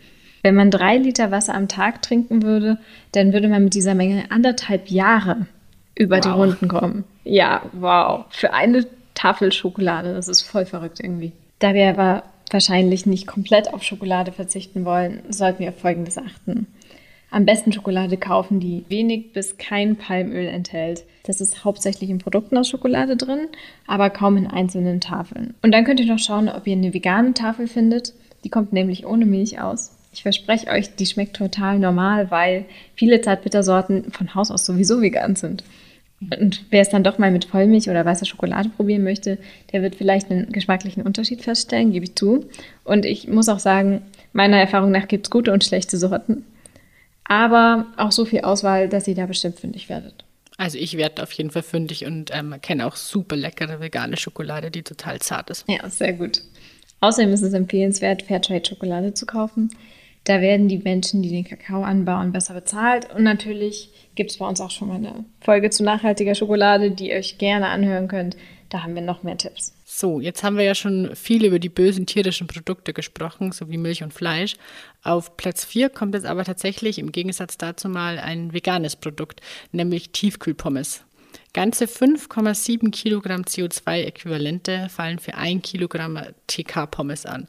Wenn 0.46 0.54
man 0.54 0.70
drei 0.70 0.96
Liter 0.96 1.32
Wasser 1.32 1.56
am 1.56 1.66
Tag 1.66 2.02
trinken 2.02 2.44
würde, 2.44 2.78
dann 3.10 3.32
würde 3.32 3.48
man 3.48 3.64
mit 3.64 3.74
dieser 3.74 3.96
Menge 3.96 4.30
anderthalb 4.30 4.90
Jahre 4.90 5.48
über 5.96 6.18
wow. 6.18 6.22
die 6.22 6.28
Runden 6.28 6.68
kommen. 6.68 7.02
Ja, 7.24 7.62
wow. 7.72 8.26
Für 8.30 8.52
eine 8.52 8.86
Tafel 9.14 9.50
Schokolade, 9.50 10.14
das 10.14 10.28
ist 10.28 10.42
voll 10.42 10.64
verrückt 10.64 11.00
irgendwie. 11.00 11.32
Da 11.58 11.74
wir 11.74 11.88
aber 11.88 12.22
wahrscheinlich 12.52 13.06
nicht 13.06 13.26
komplett 13.26 13.74
auf 13.74 13.82
Schokolade 13.82 14.30
verzichten 14.30 14.84
wollen, 14.84 15.20
sollten 15.30 15.58
wir 15.64 15.70
auf 15.70 15.80
Folgendes 15.80 16.16
achten. 16.16 16.68
Am 17.32 17.44
besten 17.44 17.72
Schokolade 17.72 18.16
kaufen, 18.16 18.60
die 18.60 18.84
wenig 18.88 19.32
bis 19.32 19.58
kein 19.58 19.96
Palmöl 19.96 20.46
enthält. 20.46 21.02
Das 21.24 21.40
ist 21.40 21.64
hauptsächlich 21.64 22.08
in 22.08 22.18
Produkten 22.18 22.56
aus 22.56 22.68
Schokolade 22.68 23.16
drin, 23.16 23.48
aber 23.88 24.10
kaum 24.10 24.36
in 24.36 24.46
einzelnen 24.46 25.00
Tafeln. 25.00 25.54
Und 25.62 25.72
dann 25.72 25.84
könnt 25.84 25.98
ihr 25.98 26.06
noch 26.06 26.20
schauen, 26.20 26.48
ob 26.48 26.68
ihr 26.68 26.76
eine 26.76 26.94
vegane 26.94 27.34
Tafel 27.34 27.66
findet. 27.66 28.14
Die 28.44 28.48
kommt 28.48 28.72
nämlich 28.72 29.04
ohne 29.04 29.26
Milch 29.26 29.60
aus. 29.60 29.95
Ich 30.16 30.22
verspreche 30.22 30.68
euch, 30.68 30.94
die 30.96 31.04
schmeckt 31.04 31.36
total 31.36 31.78
normal, 31.78 32.30
weil 32.30 32.64
viele 32.94 33.20
Zartbittersorten 33.20 34.10
von 34.12 34.34
Haus 34.34 34.50
aus 34.50 34.64
sowieso 34.64 35.02
vegan 35.02 35.36
sind. 35.36 35.62
Und 36.40 36.64
wer 36.70 36.80
es 36.80 36.88
dann 36.88 37.04
doch 37.04 37.18
mal 37.18 37.30
mit 37.30 37.44
Vollmilch 37.44 37.90
oder 37.90 38.02
weißer 38.02 38.24
Schokolade 38.24 38.70
probieren 38.70 39.04
möchte, 39.04 39.36
der 39.72 39.82
wird 39.82 39.94
vielleicht 39.94 40.30
einen 40.30 40.50
geschmacklichen 40.50 41.02
Unterschied 41.02 41.42
feststellen, 41.42 41.92
gebe 41.92 42.06
ich 42.06 42.14
zu. 42.14 42.46
Und 42.82 43.04
ich 43.04 43.28
muss 43.28 43.50
auch 43.50 43.58
sagen, 43.58 44.00
meiner 44.32 44.56
Erfahrung 44.56 44.90
nach 44.90 45.06
gibt 45.06 45.26
es 45.26 45.30
gute 45.30 45.52
und 45.52 45.64
schlechte 45.64 45.98
Sorten. 45.98 46.46
Aber 47.24 47.84
auch 47.98 48.12
so 48.12 48.24
viel 48.24 48.40
Auswahl, 48.40 48.88
dass 48.88 49.06
ihr 49.06 49.14
da 49.14 49.26
bestimmt 49.26 49.60
fündig 49.60 49.90
werdet. 49.90 50.24
Also 50.56 50.78
ich 50.78 50.96
werde 50.96 51.22
auf 51.22 51.32
jeden 51.32 51.50
Fall 51.50 51.62
fündig 51.62 52.06
und 52.06 52.30
ähm, 52.34 52.54
kenne 52.62 52.86
auch 52.86 52.96
super 52.96 53.36
leckere 53.36 53.80
vegane 53.80 54.16
Schokolade, 54.16 54.70
die 54.70 54.82
total 54.82 55.18
zart 55.18 55.50
ist. 55.50 55.66
Ja, 55.68 55.86
sehr 55.90 56.14
gut. 56.14 56.40
Außerdem 57.00 57.34
ist 57.34 57.42
es 57.42 57.52
empfehlenswert, 57.52 58.22
Fairtrade-Schokolade 58.22 59.12
zu 59.12 59.26
kaufen. 59.26 59.68
Da 60.26 60.40
werden 60.40 60.66
die 60.66 60.78
Menschen, 60.78 61.22
die 61.22 61.28
den 61.28 61.44
Kakao 61.44 61.84
anbauen, 61.84 62.32
besser 62.32 62.52
bezahlt. 62.52 63.14
Und 63.14 63.22
natürlich 63.22 63.90
gibt 64.16 64.32
es 64.32 64.38
bei 64.38 64.46
uns 64.46 64.60
auch 64.60 64.72
schon 64.72 64.88
mal 64.88 64.96
eine 64.96 65.24
Folge 65.40 65.70
zu 65.70 65.84
nachhaltiger 65.84 66.34
Schokolade, 66.34 66.90
die 66.90 67.10
ihr 67.10 67.16
euch 67.16 67.38
gerne 67.38 67.68
anhören 67.68 68.08
könnt. 68.08 68.36
Da 68.68 68.82
haben 68.82 68.96
wir 68.96 69.02
noch 69.02 69.22
mehr 69.22 69.38
Tipps. 69.38 69.72
So, 69.84 70.18
jetzt 70.20 70.42
haben 70.42 70.56
wir 70.56 70.64
ja 70.64 70.74
schon 70.74 71.14
viel 71.14 71.44
über 71.44 71.60
die 71.60 71.68
bösen 71.68 72.06
tierischen 72.06 72.48
Produkte 72.48 72.92
gesprochen, 72.92 73.52
sowie 73.52 73.76
Milch 73.76 74.02
und 74.02 74.12
Fleisch. 74.12 74.56
Auf 75.04 75.36
Platz 75.36 75.64
4 75.64 75.90
kommt 75.90 76.14
jetzt 76.14 76.26
aber 76.26 76.42
tatsächlich 76.42 76.98
im 76.98 77.12
Gegensatz 77.12 77.56
dazu 77.56 77.88
mal 77.88 78.18
ein 78.18 78.52
veganes 78.52 78.96
Produkt, 78.96 79.40
nämlich 79.70 80.10
Tiefkühlpommes. 80.10 81.05
Ganze 81.56 81.86
5,7 81.86 82.90
Kilogramm 82.90 83.40
CO2-Äquivalente 83.40 84.90
fallen 84.90 85.18
für 85.18 85.36
ein 85.36 85.62
Kilogramm 85.62 86.20
TK-Pommes 86.48 87.24
an. 87.24 87.48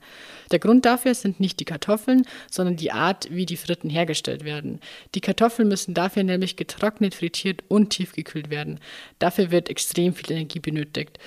Der 0.49 0.59
Grund 0.59 0.85
dafür 0.85 1.13
sind 1.13 1.41
nicht 1.41 1.59
die 1.59 1.65
Kartoffeln, 1.65 2.23
sondern 2.49 2.77
die 2.77 2.93
Art, 2.93 3.27
wie 3.31 3.45
die 3.45 3.57
Fritten 3.57 3.89
hergestellt 3.89 4.45
werden. 4.45 4.79
Die 5.13 5.19
Kartoffeln 5.19 5.67
müssen 5.67 5.93
dafür 5.93 6.23
nämlich 6.23 6.55
getrocknet, 6.55 7.15
frittiert 7.15 7.65
und 7.67 7.89
tiefgekühlt 7.89 8.49
werden. 8.49 8.79
Dafür 9.19 9.51
wird 9.51 9.67
extrem 9.67 10.13
viel 10.13 10.31
Energie 10.31 10.61
benötigt. 10.61 11.19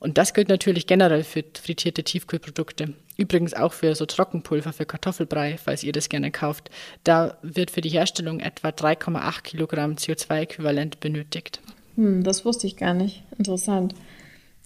Und 0.00 0.18
das 0.18 0.34
gilt 0.34 0.48
natürlich 0.48 0.88
generell 0.88 1.22
für 1.22 1.44
frittierte 1.54 2.02
Tiefkühlprodukte. 2.02 2.94
Übrigens 3.16 3.54
auch 3.54 3.72
für 3.72 3.94
so 3.94 4.04
Trockenpulver 4.04 4.72
für 4.72 4.84
Kartoffelbrei, 4.84 5.58
falls 5.62 5.84
ihr 5.84 5.92
das 5.92 6.08
gerne 6.08 6.32
kauft. 6.32 6.70
Da 7.04 7.38
wird 7.42 7.70
für 7.70 7.82
die 7.82 7.90
Herstellung 7.90 8.40
etwa 8.40 8.70
3,8 8.70 9.42
Kilogramm 9.42 9.92
CO2-Äquivalent 9.92 10.98
benötigt. 10.98 11.60
Hm, 11.96 12.22
das 12.22 12.44
wusste 12.44 12.66
ich 12.66 12.76
gar 12.76 12.94
nicht. 12.94 13.24
Interessant. 13.38 13.94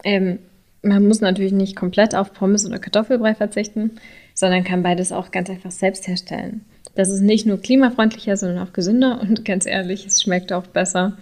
Ähm, 0.05 0.39
man 0.83 1.07
muss 1.07 1.21
natürlich 1.21 1.53
nicht 1.53 1.77
komplett 1.77 2.15
auf 2.15 2.33
Pommes 2.33 2.67
oder 2.67 2.79
Kartoffelbrei 2.79 3.35
verzichten, 3.35 3.93
sondern 4.35 4.65
kann 4.65 4.83
beides 4.83 5.13
auch 5.13 5.31
ganz 5.31 5.51
einfach 5.51 5.71
selbst 5.71 6.09
herstellen. 6.09 6.65
Das 6.95 7.11
ist 7.11 7.21
nicht 7.21 7.47
nur 7.47 7.61
klimafreundlicher, 7.61 8.37
sondern 8.37 8.67
auch 8.67 8.73
gesünder 8.73 9.21
und 9.21 9.45
ganz 9.45 9.67
ehrlich, 9.67 10.07
es 10.07 10.23
schmeckt 10.23 10.53
auch 10.53 10.67
besser. 10.67 11.17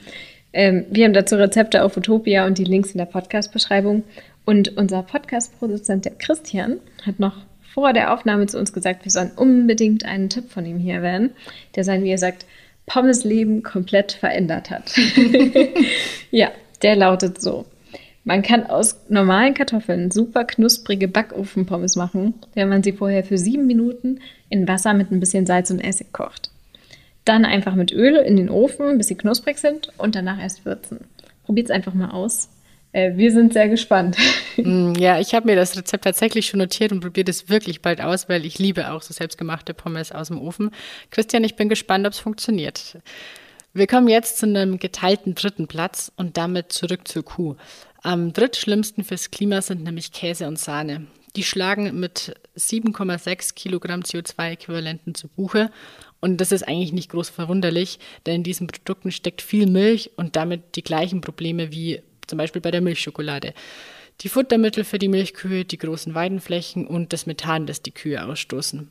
Ähm, 0.53 0.87
wir 0.91 1.05
haben 1.05 1.13
dazu 1.13 1.37
Rezepte 1.37 1.85
auf 1.85 1.97
Utopia 1.97 2.47
und 2.47 2.59
die 2.59 2.65
Links 2.65 2.93
in 2.93 2.99
der 2.99 3.05
Podcast-Beschreibung. 3.05 4.05
Und 4.45 4.79
unser 4.79 5.03
Podcast-Produzent, 5.03 6.07
der 6.07 6.15
Christian, 6.15 6.79
hat 7.05 7.21
noch 7.21 7.37
vor 7.75 7.93
der 7.93 8.15
Aufnahme 8.15 8.47
zu 8.47 8.59
uns 8.59 8.73
gesagt, 8.73 9.05
wir 9.05 9.13
sollen 9.13 9.31
unbedingt 9.37 10.07
einen 10.07 10.31
Tipp 10.31 10.51
von 10.51 10.65
ihm 10.65 10.79
hier 10.79 10.95
erwähnen, 10.95 11.31
der 11.77 11.85
sein, 11.85 12.03
wie 12.03 12.11
er 12.11 12.19
sagt, 12.19 12.47
Pommes-Leben 12.89 13.63
komplett 13.63 14.13
verändert 14.13 14.71
hat. 14.71 14.93
ja, 16.31 16.51
der 16.83 16.97
lautet 16.97 17.41
so. 17.41 17.67
Man 18.25 18.43
kann 18.43 18.67
aus 18.67 19.01
normalen 19.09 19.55
Kartoffeln 19.55 20.11
super 20.11 20.45
knusprige 20.45 21.09
Backofenpommes 21.09 21.97
machen, 21.97 22.35
wenn 22.55 22.69
man 22.69 22.83
sie 22.83 22.93
vorher 22.93 23.25
für 23.25 23.39
sieben 23.39 23.67
Minuten 23.67 24.21
in 24.51 24.69
Wasser 24.69 24.93
mit 24.93 25.11
ein 25.11 25.21
bisschen 25.21 25.47
Salz 25.47 25.71
und 25.71 25.81
Essig 25.81 26.13
kocht. 26.13 26.51
Dann 27.25 27.45
einfach 27.45 27.75
mit 27.75 27.93
Öl 27.93 28.17
in 28.17 28.37
den 28.37 28.51
Ofen, 28.51 28.99
bis 28.99 29.09
sie 29.09 29.15
knusprig 29.15 29.59
sind 29.59 29.91
und 29.97 30.15
danach 30.15 30.41
erst 30.41 30.67
würzen. 30.67 31.01
Probiert 31.45 31.69
es 31.69 31.71
einfach 31.71 31.95
mal 31.95 32.11
aus. 32.11 32.51
Äh, 32.93 33.17
wir 33.17 33.33
sind 33.33 33.53
sehr 33.53 33.69
gespannt. 33.69 34.17
Mm, 34.61 34.95
ja, 34.95 35.21
ich 35.21 35.37
habe 35.37 35.47
mir 35.47 35.55
das 35.55 35.77
Rezept 35.77 36.03
tatsächlich 36.03 36.47
schon 36.47 36.59
notiert 36.59 36.91
und 36.91 36.99
probiere 36.99 37.31
es 37.31 37.49
wirklich 37.49 37.81
bald 37.81 38.01
aus, 38.01 38.29
weil 38.29 38.45
ich 38.45 38.59
liebe 38.59 38.91
auch 38.91 39.03
so 39.03 39.15
selbstgemachte 39.15 39.73
Pommes 39.73 40.11
aus 40.11 40.27
dem 40.29 40.43
Ofen. 40.43 40.73
Christian, 41.13 41.45
ich 41.45 41.55
bin 41.55 41.69
gespannt, 41.69 42.09
ob 42.09 42.13
es 42.13 42.19
funktioniert. 42.19 42.99
Wir 43.73 43.87
kommen 43.87 44.09
jetzt 44.09 44.39
zu 44.39 44.47
einem 44.47 44.81
geteilten 44.81 45.37
dritten 45.37 45.69
Platz 45.69 46.11
und 46.17 46.37
damit 46.37 46.73
zurück 46.73 47.07
zur 47.07 47.25
Kuh. 47.25 47.55
Am 48.03 48.33
drittschlimmsten 48.33 49.05
fürs 49.05 49.31
Klima 49.31 49.63
sind 49.63 49.85
nämlich 49.85 50.11
Käse 50.11 50.49
und 50.49 50.59
Sahne. 50.59 51.07
Die 51.37 51.45
schlagen 51.45 52.01
mit 52.01 52.35
7,6 52.57 53.55
Kilogramm 53.55 54.01
CO2-Äquivalenten 54.01 55.15
zu 55.15 55.29
Buche. 55.29 55.71
Und 56.19 56.41
das 56.41 56.51
ist 56.51 56.67
eigentlich 56.67 56.93
nicht 56.93 57.11
groß 57.11 57.29
verwunderlich, 57.29 58.01
denn 58.27 58.37
in 58.37 58.43
diesen 58.43 58.67
Produkten 58.67 59.13
steckt 59.13 59.41
viel 59.41 59.69
Milch 59.69 60.11
und 60.17 60.35
damit 60.35 60.75
die 60.75 60.83
gleichen 60.83 61.21
Probleme 61.21 61.71
wie 61.71 62.03
zum 62.29 62.39
Beispiel 62.39 62.63
bei 62.63 62.71
der 62.71 62.81
Milchschokolade. 62.81 63.55
Die 64.21 64.29
Futtermittel 64.29 64.85
für 64.85 64.99
die 64.99 65.09
Milchkühe, 65.09 65.65
die 65.65 65.79
großen 65.79 66.15
Weidenflächen 66.15 66.87
und 66.87 67.13
das 67.13 67.27
Methan, 67.27 67.67
das 67.67 67.83
die 67.83 67.93
Kühe 67.93 68.25
ausstoßen. 68.25 68.91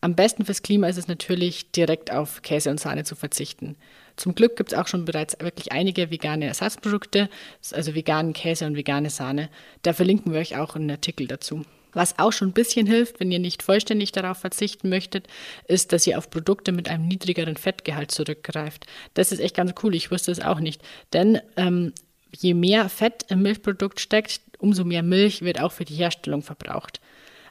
Am 0.00 0.14
besten 0.14 0.44
fürs 0.44 0.62
Klima 0.62 0.88
ist 0.88 0.98
es 0.98 1.08
natürlich, 1.08 1.72
direkt 1.72 2.12
auf 2.12 2.42
Käse 2.42 2.70
und 2.70 2.78
Sahne 2.78 3.04
zu 3.04 3.16
verzichten. 3.16 3.76
Zum 4.14 4.34
Glück 4.34 4.56
gibt 4.56 4.72
es 4.72 4.78
auch 4.78 4.86
schon 4.86 5.04
bereits 5.04 5.36
wirklich 5.40 5.72
einige 5.72 6.10
vegane 6.10 6.46
Ersatzprodukte, 6.46 7.28
also 7.72 7.94
veganen 7.94 8.32
Käse 8.32 8.66
und 8.66 8.76
vegane 8.76 9.10
Sahne. 9.10 9.50
Da 9.82 9.92
verlinken 9.92 10.32
wir 10.32 10.40
euch 10.40 10.56
auch 10.56 10.76
einen 10.76 10.90
Artikel 10.90 11.26
dazu. 11.26 11.64
Was 11.92 12.18
auch 12.18 12.32
schon 12.32 12.48
ein 12.48 12.52
bisschen 12.52 12.86
hilft, 12.86 13.20
wenn 13.20 13.32
ihr 13.32 13.38
nicht 13.38 13.62
vollständig 13.62 14.12
darauf 14.12 14.36
verzichten 14.36 14.90
möchtet, 14.90 15.28
ist, 15.66 15.92
dass 15.92 16.06
ihr 16.06 16.18
auf 16.18 16.28
Produkte 16.28 16.70
mit 16.70 16.90
einem 16.90 17.08
niedrigeren 17.08 17.56
Fettgehalt 17.56 18.10
zurückgreift. 18.10 18.86
Das 19.14 19.32
ist 19.32 19.40
echt 19.40 19.56
ganz 19.56 19.72
cool, 19.82 19.94
ich 19.94 20.10
wusste 20.10 20.30
es 20.30 20.40
auch 20.40 20.60
nicht. 20.60 20.82
Denn 21.14 21.40
ähm, 21.56 21.94
je 22.42 22.54
mehr 22.54 22.88
Fett 22.88 23.26
im 23.28 23.42
Milchprodukt 23.42 24.00
steckt, 24.00 24.40
umso 24.58 24.84
mehr 24.84 25.02
Milch 25.02 25.42
wird 25.42 25.60
auch 25.60 25.72
für 25.72 25.84
die 25.84 25.94
Herstellung 25.94 26.42
verbraucht. 26.42 27.00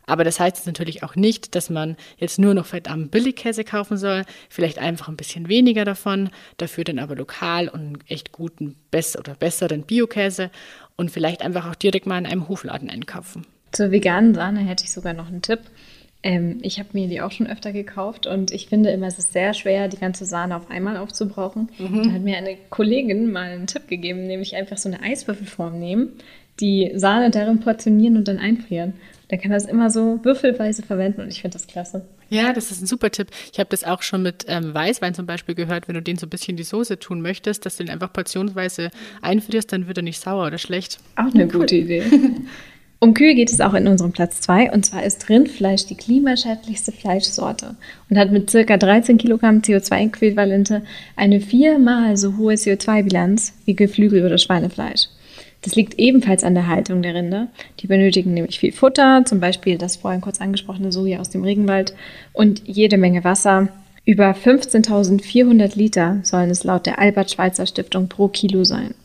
Aber 0.08 0.24
das 0.24 0.39
heißt 0.39 0.58
jetzt 0.58 0.68
natürlich 0.68 1.04
auch 1.04 1.15
nicht, 1.15 1.56
dass 1.56 1.70
man 1.70 1.98
jetzt 2.18 2.38
nur 2.38 2.54
noch 2.54 2.68
fettarmen 2.68 3.10
Billigkäse 3.10 3.63
kaufen 3.63 3.98
soll, 3.98 4.24
vielleicht 4.50 4.77
einfach 4.77 5.08
ein 5.08 5.18
bisschen 5.18 5.50
weniger 5.50 5.84
davon, 5.84 6.30
dafür 6.58 6.84
dann 6.84 7.00
aber 7.00 7.15
lokal 7.15 7.68
und 7.70 8.00
echt 8.08 8.32
guten 8.32 8.75
bess 8.92 9.18
oder 9.18 9.34
besseren 9.34 9.84
Biokäse 9.84 10.51
und 10.96 11.12
vielleicht 11.12 11.42
einfach 11.42 11.70
auch 11.70 11.75
direkt 11.75 12.06
mal 12.06 12.20
in 12.20 12.27
einem 12.27 12.48
Hofladen 12.48 12.89
einkaufen. 12.89 13.48
Zur 13.72 13.92
veganen 13.92 14.36
Sahne 14.36 14.60
hätte 14.60 14.84
ich 14.84 14.92
sogar 14.92 15.13
noch 15.13 15.27
einen 15.27 15.42
Tipp. 15.42 15.60
Ähm, 16.25 16.58
ich 16.63 16.79
habe 16.79 16.89
mir 16.94 17.08
die 17.08 17.22
auch 17.22 17.32
schon 17.32 17.46
öfter 17.46 17.72
gekauft 17.72 18.25
und 18.25 18.50
ich 18.50 18.67
finde 18.67 18.89
immer, 18.89 19.05
es 19.05 19.20
ist 19.20 19.32
sehr 19.32 19.53
schwer, 19.53 19.88
die 19.88 20.00
ganze 20.00 20.25
Sahne 20.25 20.55
auf 20.55 20.72
einmal 20.72 20.98
aufzubrauchen. 20.98 21.70
Mhm. 21.77 22.03
Da 22.03 22.12
hat 22.13 22.22
mir 22.24 22.36
eine 22.36 22.58
Kollegin 22.72 23.32
mal 23.32 23.51
einen 23.51 23.67
Tipp 23.67 23.88
gegeben, 23.88 24.25
nämlich 24.25 24.55
einfach 24.55 24.77
so 24.77 24.89
eine 24.89 25.03
Eiswürfelform 25.03 25.77
nehmen, 25.79 26.13
die 26.60 26.91
Sahne 26.96 27.29
darin 27.29 27.60
portionieren 27.60 28.17
und 28.17 28.27
dann 28.27 28.39
einfrieren. 28.39 28.94
Dann 29.29 29.39
kann 29.39 29.51
das 29.51 29.65
immer 29.65 29.91
so 29.91 30.20
würfelweise 30.24 30.82
verwenden 30.82 31.22
und 31.22 31.27
ich 31.27 31.41
finde 31.41 31.58
das 31.58 31.67
klasse. 31.67 32.08
Ja, 32.29 32.53
das 32.53 32.72
ist 32.72 32.82
ein 32.82 32.88
super 32.88 33.12
Tipp. 33.12 33.27
Ich 33.53 33.60
habe 33.60 33.70
das 33.70 33.84
auch 33.84 34.01
schon 34.01 34.24
mit 34.24 34.46
ähm, 34.48 34.74
Weißwein 34.74 35.13
zum 35.13 35.27
Beispiel 35.27 35.53
gehört, 35.53 35.88
wenn 35.88 35.94
du 35.94 36.01
den 36.01 36.17
so 36.17 36.25
ein 36.25 36.32
bisschen 36.32 36.53
in 36.53 36.58
die 36.58 36.63
Soße 36.63 36.98
tun 36.98 37.22
möchtest, 37.22 37.67
dass 37.67 37.77
du 37.77 37.84
den 37.84 37.94
einfach 37.94 38.12
portionsweise 38.12 38.89
einfrierst, 39.22 39.72
dann 39.72 39.88
wird 39.88 39.98
er 39.98 40.03
nicht 40.03 40.20
sauer 40.20 40.48
oder 40.48 40.58
schlecht. 40.58 40.98
Auch 41.17 41.32
eine 41.36 41.46
cool. 41.46 41.60
gute 41.60 41.75
Idee. 41.75 42.03
Um 43.05 43.13
Kühe 43.13 43.35
geht 43.35 43.51
es 43.51 43.62
auch 43.62 43.75
in 43.75 43.88
unserem 43.88 44.13
Platz 44.13 44.41
2 44.41 44.71
und 44.71 44.83
zwar 44.83 45.03
ist 45.03 45.29
Rindfleisch 45.29 45.85
die 45.85 45.93
klimaschädlichste 45.93 46.91
Fleischsorte 46.91 47.75
und 48.09 48.17
hat 48.17 48.31
mit 48.31 48.51
ca. 48.51 48.77
13 48.77 49.19
Kilogramm 49.19 49.59
CO2-Äquivalente 49.59 50.81
eine 51.15 51.39
viermal 51.39 52.17
so 52.17 52.35
hohe 52.38 52.55
CO2-Bilanz 52.55 53.53
wie 53.65 53.75
Geflügel- 53.75 54.25
oder 54.25 54.39
Schweinefleisch. 54.39 55.09
Das 55.62 55.75
liegt 55.75 56.00
ebenfalls 56.00 56.43
an 56.43 56.55
der 56.55 56.65
Haltung 56.65 57.03
der 57.03 57.13
Rinder. 57.13 57.50
Die 57.79 57.85
benötigen 57.85 58.33
nämlich 58.33 58.57
viel 58.57 58.71
Futter, 58.71 59.21
zum 59.24 59.39
Beispiel 59.39 59.77
das 59.77 59.97
vorhin 59.97 60.21
kurz 60.21 60.41
angesprochene 60.41 60.91
Soja 60.91 61.19
aus 61.19 61.29
dem 61.29 61.43
Regenwald 61.43 61.93
und 62.33 62.63
jede 62.65 62.97
Menge 62.97 63.24
Wasser. 63.24 63.67
Über 64.03 64.31
15.400 64.31 65.77
Liter 65.77 66.21
sollen 66.24 66.50
es 66.50 66.63
laut 66.63 66.88
der 66.88 66.97
Albert-Schweitzer 66.97 67.67
Stiftung 67.67 68.09
pro 68.09 68.29
Kilo 68.29 68.63
sein. 68.63 68.95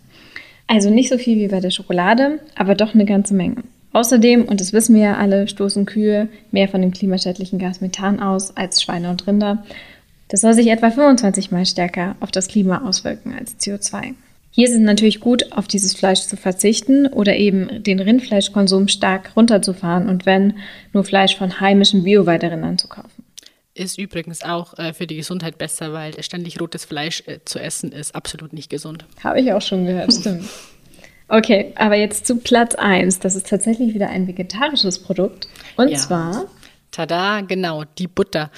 Also 0.67 0.89
nicht 0.89 1.11
so 1.11 1.19
viel 1.19 1.37
wie 1.37 1.49
bei 1.49 1.61
der 1.61 1.71
Schokolade, 1.71 2.41
aber 2.55 2.75
doch 2.75 2.95
eine 2.95 3.05
ganze 3.05 3.35
Menge. 3.35 3.63
Außerdem, 3.93 4.45
und 4.45 4.61
das 4.61 4.73
wissen 4.73 4.95
wir 4.95 5.03
ja 5.03 5.17
alle, 5.17 5.49
stoßen 5.49 5.87
Kühe 5.87 6.29
mehr 6.53 6.69
von 6.69 6.81
dem 6.81 6.93
klimaschädlichen 6.93 7.59
Gas 7.59 7.81
Methan 7.81 8.21
aus 8.21 8.57
als 8.57 8.83
Schweine 8.83 9.11
und 9.11 9.27
Rinder. 9.27 9.65
Das 10.29 10.43
soll 10.43 10.55
sich 10.55 10.69
etwa 10.69 10.91
25 10.91 11.51
mal 11.51 11.67
stärker 11.67 12.15
auf 12.21 12.31
das 12.31 12.47
Klima 12.47 12.87
auswirken 12.87 13.35
als 13.37 13.59
CO2. 13.59 14.15
Hier 14.53 14.69
ist 14.69 14.75
es 14.75 14.81
natürlich 14.81 15.21
gut, 15.21 15.53
auf 15.53 15.69
dieses 15.69 15.95
Fleisch 15.95 16.21
zu 16.21 16.37
verzichten 16.37 17.07
oder 17.07 17.37
eben 17.37 17.83
den 17.83 18.01
Rindfleischkonsum 18.01 18.89
stark 18.89 19.33
runterzufahren 19.37 20.09
und 20.09 20.27
wenn, 20.27 20.59
nur 20.93 21.05
Fleisch 21.05 21.37
von 21.37 21.61
heimischen 21.61 22.03
Bio-Weiderindern 22.05 22.79
zu 22.79 22.89
kaufen. 22.89 23.25
Ist 23.75 23.99
übrigens 23.99 24.43
auch 24.43 24.77
äh, 24.79 24.93
für 24.93 25.07
die 25.07 25.17
Gesundheit 25.17 25.57
besser, 25.57 25.93
weil 25.93 26.21
ständig 26.23 26.61
rotes 26.61 26.85
Fleisch 26.85 27.23
äh, 27.27 27.39
zu 27.45 27.61
essen 27.61 27.93
ist 27.93 28.15
absolut 28.15 28.53
nicht 28.53 28.69
gesund. 28.69 29.05
Habe 29.23 29.41
ich 29.41 29.53
auch 29.53 29.63
schon 29.63 29.87
gehört, 29.87 30.13
stimmt. 30.13 30.45
Okay, 31.31 31.73
aber 31.77 31.95
jetzt 31.95 32.27
zu 32.27 32.37
Platz 32.37 32.75
1. 32.75 33.21
Das 33.21 33.37
ist 33.37 33.49
tatsächlich 33.49 33.95
wieder 33.95 34.09
ein 34.11 34.27
vegetarisches 34.27 34.99
Produkt. 34.99 35.49
Und 35.77 35.89
ja. 35.89 35.99
zwar. 35.99 36.47
Tada, 36.91 37.41
genau, 37.43 37.85
die 37.99 38.09
Butter. 38.09 38.51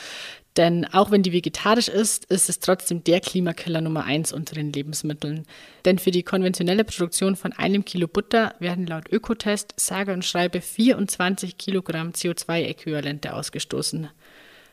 Denn 0.57 0.87
auch 0.87 1.11
wenn 1.11 1.23
die 1.23 1.33
vegetarisch 1.33 1.89
ist, 1.89 2.27
ist 2.27 2.49
es 2.49 2.61
trotzdem 2.61 3.05
der 3.05 3.21
Klimakiller 3.21 3.81
Nummer 3.81 4.05
eins 4.05 4.33
unter 4.33 4.55
den 4.55 4.73
Lebensmitteln. 4.73 5.45
Denn 5.85 5.99
für 5.99 6.11
die 6.11 6.23
konventionelle 6.23 6.85
Produktion 6.85 7.37
von 7.37 7.53
einem 7.53 7.85
Kilo 7.85 8.07
Butter 8.07 8.55
werden 8.59 8.87
laut 8.87 9.11
Ökotest 9.11 9.75
sage 9.77 10.13
und 10.13 10.25
schreibe 10.25 10.61
24 10.61 11.57
Kilogramm 11.57 12.11
CO2-Äquivalente 12.11 13.33
ausgestoßen. 13.33 14.09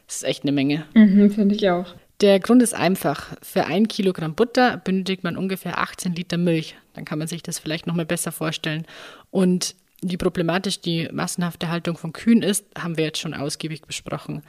Das 0.07 0.17
ist 0.17 0.23
echt 0.23 0.43
eine 0.43 0.53
Menge. 0.53 0.85
Mhm, 0.93 1.31
Finde 1.31 1.55
ich 1.55 1.69
auch. 1.69 1.93
Der 2.21 2.41
Grund 2.41 2.61
ist 2.61 2.73
einfach. 2.73 3.37
Für 3.41 3.65
ein 3.65 3.87
Kilogramm 3.87 4.35
Butter 4.35 4.77
benötigt 4.77 5.23
man 5.23 5.37
ungefähr 5.37 5.79
18 5.79 6.13
Liter 6.13 6.37
Milch. 6.37 6.75
Dann 6.93 7.05
kann 7.05 7.17
man 7.17 7.29
sich 7.29 7.43
das 7.43 7.59
vielleicht 7.59 7.87
noch 7.87 7.95
mal 7.95 8.05
besser 8.05 8.33
vorstellen. 8.33 8.85
Und 9.31 9.75
wie 10.01 10.17
problematisch 10.17 10.81
die 10.81 11.07
massenhafte 11.11 11.69
Haltung 11.69 11.97
von 11.97 12.11
Kühen 12.11 12.41
ist, 12.41 12.65
haben 12.77 12.97
wir 12.97 13.05
jetzt 13.05 13.19
schon 13.19 13.33
ausgiebig 13.33 13.81
besprochen. 13.83 14.43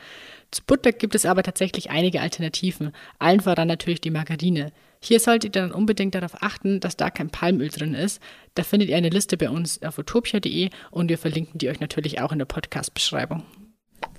Zu 0.50 0.62
Butter 0.64 0.90
gibt 0.92 1.14
es 1.14 1.26
aber 1.26 1.44
tatsächlich 1.44 1.90
einige 1.90 2.20
Alternativen, 2.20 2.92
allen 3.18 3.40
voran 3.40 3.68
natürlich 3.68 4.00
die 4.00 4.10
Margarine. 4.10 4.72
Hier 5.00 5.20
solltet 5.20 5.56
ihr 5.56 5.62
dann 5.62 5.72
unbedingt 5.72 6.14
darauf 6.14 6.42
achten, 6.42 6.80
dass 6.80 6.96
da 6.96 7.10
kein 7.10 7.30
Palmöl 7.30 7.68
drin 7.68 7.94
ist. 7.94 8.20
Da 8.54 8.64
findet 8.64 8.90
ihr 8.90 8.96
eine 8.96 9.08
Liste 9.08 9.36
bei 9.36 9.48
uns 9.48 9.82
auf 9.82 9.98
utopia.de 9.98 10.70
und 10.90 11.08
wir 11.08 11.18
verlinken 11.18 11.58
die 11.58 11.68
euch 11.68 11.80
natürlich 11.80 12.20
auch 12.20 12.32
in 12.32 12.38
der 12.38 12.46
Podcast-Beschreibung. 12.46 13.44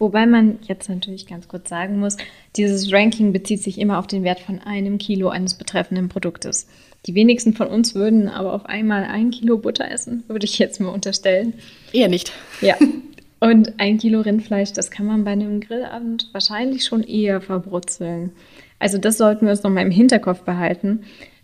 Wobei 0.02 0.26
man 0.26 0.58
jetzt 0.68 0.90
natürlich 0.90 1.28
ganz 1.28 1.48
kurz 1.48 1.70
sagen 1.70 2.00
muss, 2.00 2.18
dieses 2.56 2.92
Ranking 2.92 3.34
bezieht 3.34 3.62
sich 3.62 3.80
immer 3.80 4.00
auf 4.00 4.08
den 4.08 4.24
Wert 4.24 4.40
von 4.40 4.60
einem 4.60 4.98
Kilo 4.98 5.30
eines 5.30 5.54
betreffenden 5.54 6.10
Produktes. 6.10 6.68
Die 7.06 7.14
wenigsten 7.14 7.54
von 7.54 7.68
uns 7.68 7.94
würden 7.94 8.28
aber 8.28 8.54
auf 8.54 8.66
einmal 8.66 9.04
ein 9.04 9.30
Kilo 9.30 9.60
Butter 9.60 9.90
essen, 9.90 10.24
würde 10.28 10.46
ich 10.46 10.58
jetzt 10.58 10.80
mal 10.82 10.90
unterstellen. 10.90 11.54
Eher 11.94 12.10
nicht. 12.10 12.32
Ja, 12.62 12.76
Und 13.40 13.80
ein 13.80 14.00
Kilo 14.00 14.22
Rindfleisch, 14.22 14.72
das 14.72 14.90
kann 14.90 15.08
man 15.08 15.24
bei 15.24 15.32
einem 15.32 15.62
Grillabend 15.62 16.30
wahrscheinlich 16.32 16.86
schon 16.86 17.04
eher 17.04 17.42
verbrutzeln. 17.42 18.32
Also 18.80 19.00
das 19.00 19.18
sollten 19.18 19.46
wir 19.46 19.52
uns 19.52 19.64
noch 19.64 19.72
mal 19.72 19.82
im 19.82 19.92
Hinterkopf 19.92 20.42
behalten. 20.42 21.04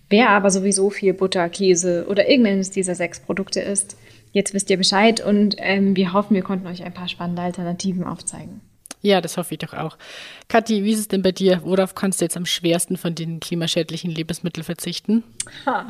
Wer 0.09 0.29
aber 0.29 0.49
sowieso 0.51 0.89
viel 0.91 1.13
Butter, 1.13 1.49
Käse 1.49 2.05
oder 2.09 2.29
irgendeines 2.29 2.71
dieser 2.71 2.95
sechs 2.95 3.19
Produkte 3.19 3.61
isst, 3.61 3.97
jetzt 4.31 4.53
wisst 4.53 4.69
ihr 4.69 4.77
Bescheid 4.77 5.23
und 5.23 5.55
ähm, 5.57 5.95
wir 5.95 6.13
hoffen, 6.13 6.35
wir 6.35 6.43
konnten 6.43 6.67
euch 6.67 6.83
ein 6.83 6.93
paar 6.93 7.07
spannende 7.07 7.41
Alternativen 7.41 8.03
aufzeigen. 8.03 8.61
Ja, 9.01 9.21
das 9.21 9.37
hoffe 9.37 9.53
ich 9.53 9.59
doch 9.59 9.73
auch. 9.73 9.97
Kathi, 10.47 10.83
wie 10.83 10.91
ist 10.91 10.99
es 10.99 11.07
denn 11.07 11.21
bei 11.21 11.31
dir? 11.31 11.61
Worauf 11.63 11.95
kannst 11.95 12.19
du 12.19 12.25
jetzt 12.25 12.37
am 12.37 12.45
schwersten 12.45 12.97
von 12.97 13.15
den 13.15 13.39
klimaschädlichen 13.39 14.11
Lebensmitteln 14.11 14.63
verzichten? 14.63 15.23
Ha, 15.65 15.87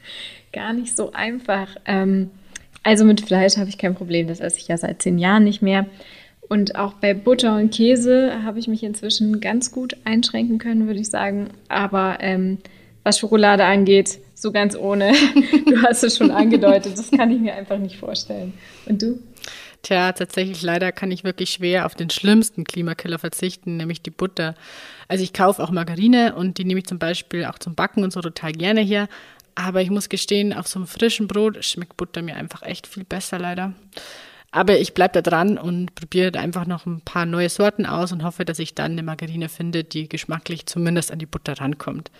gar 0.52 0.72
nicht 0.72 0.96
so 0.96 1.12
einfach. 1.12 1.68
Ähm, 1.86 2.30
also 2.82 3.04
mit 3.04 3.22
Fleisch 3.22 3.56
habe 3.56 3.68
ich 3.68 3.78
kein 3.78 3.94
Problem, 3.94 4.28
das 4.28 4.40
esse 4.40 4.58
ich 4.58 4.68
ja 4.68 4.76
seit 4.76 5.02
zehn 5.02 5.18
Jahren 5.18 5.44
nicht 5.44 5.62
mehr. 5.62 5.86
Und 6.48 6.74
auch 6.76 6.94
bei 6.94 7.14
Butter 7.14 7.56
und 7.56 7.72
Käse 7.72 8.42
habe 8.42 8.58
ich 8.58 8.66
mich 8.66 8.82
inzwischen 8.82 9.40
ganz 9.40 9.70
gut 9.70 9.96
einschränken 10.04 10.58
können, 10.58 10.86
würde 10.86 11.00
ich 11.00 11.08
sagen. 11.08 11.50
Aber 11.68 12.18
ähm, 12.20 12.58
was 13.04 13.18
Schokolade 13.18 13.64
angeht, 13.64 14.18
so 14.40 14.52
ganz 14.52 14.76
ohne. 14.76 15.12
Du 15.66 15.82
hast 15.82 16.02
es 16.02 16.16
schon 16.16 16.30
angedeutet, 16.30 16.98
das 16.98 17.10
kann 17.10 17.30
ich 17.30 17.40
mir 17.40 17.54
einfach 17.54 17.78
nicht 17.78 17.96
vorstellen. 17.96 18.54
Und 18.86 19.00
du? 19.00 19.20
Tja, 19.82 20.12
tatsächlich 20.12 20.62
leider 20.62 20.92
kann 20.92 21.10
ich 21.10 21.24
wirklich 21.24 21.50
schwer 21.50 21.86
auf 21.86 21.94
den 21.94 22.10
schlimmsten 22.10 22.64
Klimakiller 22.64 23.18
verzichten, 23.18 23.76
nämlich 23.76 24.02
die 24.02 24.10
Butter. 24.10 24.54
Also 25.08 25.24
ich 25.24 25.32
kaufe 25.32 25.62
auch 25.62 25.70
Margarine 25.70 26.34
und 26.34 26.58
die 26.58 26.64
nehme 26.64 26.80
ich 26.80 26.86
zum 26.86 26.98
Beispiel 26.98 27.46
auch 27.46 27.58
zum 27.58 27.74
Backen 27.74 28.04
und 28.04 28.12
so 28.12 28.20
total 28.20 28.52
gerne 28.52 28.80
her. 28.80 29.08
Aber 29.54 29.80
ich 29.80 29.90
muss 29.90 30.08
gestehen, 30.08 30.52
auf 30.52 30.68
so 30.68 30.78
einem 30.78 30.86
frischen 30.86 31.28
Brot 31.28 31.64
schmeckt 31.64 31.96
Butter 31.96 32.22
mir 32.22 32.36
einfach 32.36 32.62
echt 32.62 32.86
viel 32.86 33.04
besser 33.04 33.38
leider. 33.38 33.72
Aber 34.52 34.78
ich 34.78 34.94
bleibe 34.94 35.20
da 35.20 35.22
dran 35.22 35.58
und 35.58 35.94
probiere 35.94 36.38
einfach 36.38 36.66
noch 36.66 36.84
ein 36.84 37.00
paar 37.02 37.24
neue 37.24 37.48
Sorten 37.48 37.86
aus 37.86 38.12
und 38.12 38.24
hoffe, 38.24 38.44
dass 38.44 38.58
ich 38.58 38.74
dann 38.74 38.92
eine 38.92 39.02
Margarine 39.02 39.48
finde, 39.48 39.84
die 39.84 40.08
geschmacklich 40.08 40.66
zumindest 40.66 41.12
an 41.12 41.20
die 41.20 41.26
Butter 41.26 41.58
rankommt. 41.60 42.10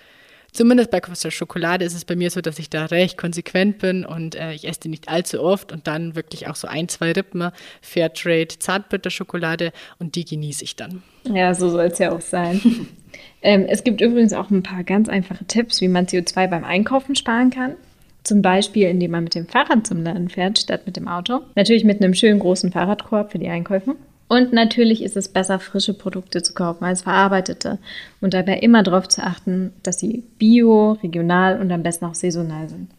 Zumindest 0.52 0.90
bei 0.90 1.00
der 1.00 1.30
Schokolade 1.30 1.85
ist 1.85 1.95
es 1.95 2.04
bei 2.04 2.16
mir 2.16 2.30
so, 2.30 2.40
dass 2.40 2.59
ich 2.59 2.71
da 2.71 2.87
recht 2.87 3.16
konsequent 3.16 3.78
bin 3.78 4.04
und 4.04 4.35
äh, 4.35 4.52
ich 4.52 4.66
esse 4.66 4.80
die 4.80 4.88
nicht 4.88 5.09
allzu 5.09 5.42
oft 5.42 5.73
und 5.73 5.87
dann 5.87 6.16
wirklich 6.16 6.49
auch 6.49 6.57
so 6.57 6.69
ein, 6.69 6.88
zwei 6.88 7.12
Rippen 7.12 7.50
Fairtrade 7.80 8.49
Zartbitterschokolade 8.59 9.73
und 9.99 10.14
die 10.14 10.25
genieße 10.25 10.64
ich 10.64 10.76
dann. 10.76 11.02
Ja, 11.25 11.54
so 11.54 11.69
soll 11.69 11.87
es 11.87 11.99
ja 11.99 12.12
auch 12.12 12.21
sein. 12.21 12.61
ähm, 13.42 13.66
es 13.69 13.85
gibt 13.85 14.00
übrigens 14.00 14.33
auch 14.33 14.50
ein 14.50 14.62
paar 14.62 14.85
ganz 14.85 15.09
einfache 15.09 15.45
Tipps, 15.45 15.80
wie 15.80 15.88
man 15.88 16.07
CO2 16.07 16.49
beim 16.49 16.64
Einkaufen 16.64 17.14
sparen 17.14 17.50
kann. 17.50 17.75
Zum 18.23 18.42
Beispiel, 18.42 18.88
indem 18.88 19.12
man 19.12 19.25
mit 19.25 19.35
dem 19.35 19.47
Fahrrad 19.47 19.87
zum 19.87 20.02
Laden 20.02 20.28
fährt, 20.28 20.59
statt 20.59 20.83
mit 20.85 20.97
dem 20.97 21.09
Auto. 21.09 21.40
Natürlich 21.54 21.85
mit 21.85 22.02
einem 22.02 22.14
schönen 22.14 22.38
großen 22.38 22.71
Fahrradkorb 22.71 23.33
für 23.33 23.38
die 23.38 23.49
Einkäufe. 23.49 23.97
Und 24.31 24.53
natürlich 24.53 25.03
ist 25.03 25.17
es 25.17 25.27
besser, 25.27 25.59
frische 25.59 25.93
Produkte 25.93 26.41
zu 26.41 26.55
kaufen 26.55 26.85
als 26.85 27.03
verarbeitete. 27.03 27.81
Und 28.21 28.33
dabei 28.33 28.59
immer 28.61 28.85
darauf 28.85 29.09
zu 29.09 29.25
achten, 29.25 29.73
dass 29.83 29.99
sie 29.99 30.23
bio, 30.39 30.93
regional 31.03 31.61
und 31.61 31.73
am 31.73 31.83
besten 31.83 32.05
auch 32.05 32.15
saisonal 32.15 32.69
sind. 32.69 32.93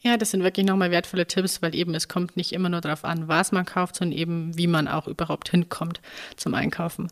Ja, 0.00 0.16
das 0.16 0.30
sind 0.30 0.44
wirklich 0.44 0.64
nochmal 0.64 0.92
wertvolle 0.92 1.26
Tipps, 1.26 1.60
weil 1.60 1.74
eben 1.74 1.96
es 1.96 2.06
kommt 2.06 2.36
nicht 2.36 2.52
immer 2.52 2.68
nur 2.68 2.80
darauf 2.80 3.04
an, 3.04 3.26
was 3.26 3.50
man 3.50 3.64
kauft, 3.66 3.96
sondern 3.96 4.16
eben, 4.16 4.56
wie 4.56 4.68
man 4.68 4.86
auch 4.86 5.08
überhaupt 5.08 5.50
hinkommt 5.50 6.00
zum 6.36 6.54
Einkaufen. 6.54 7.08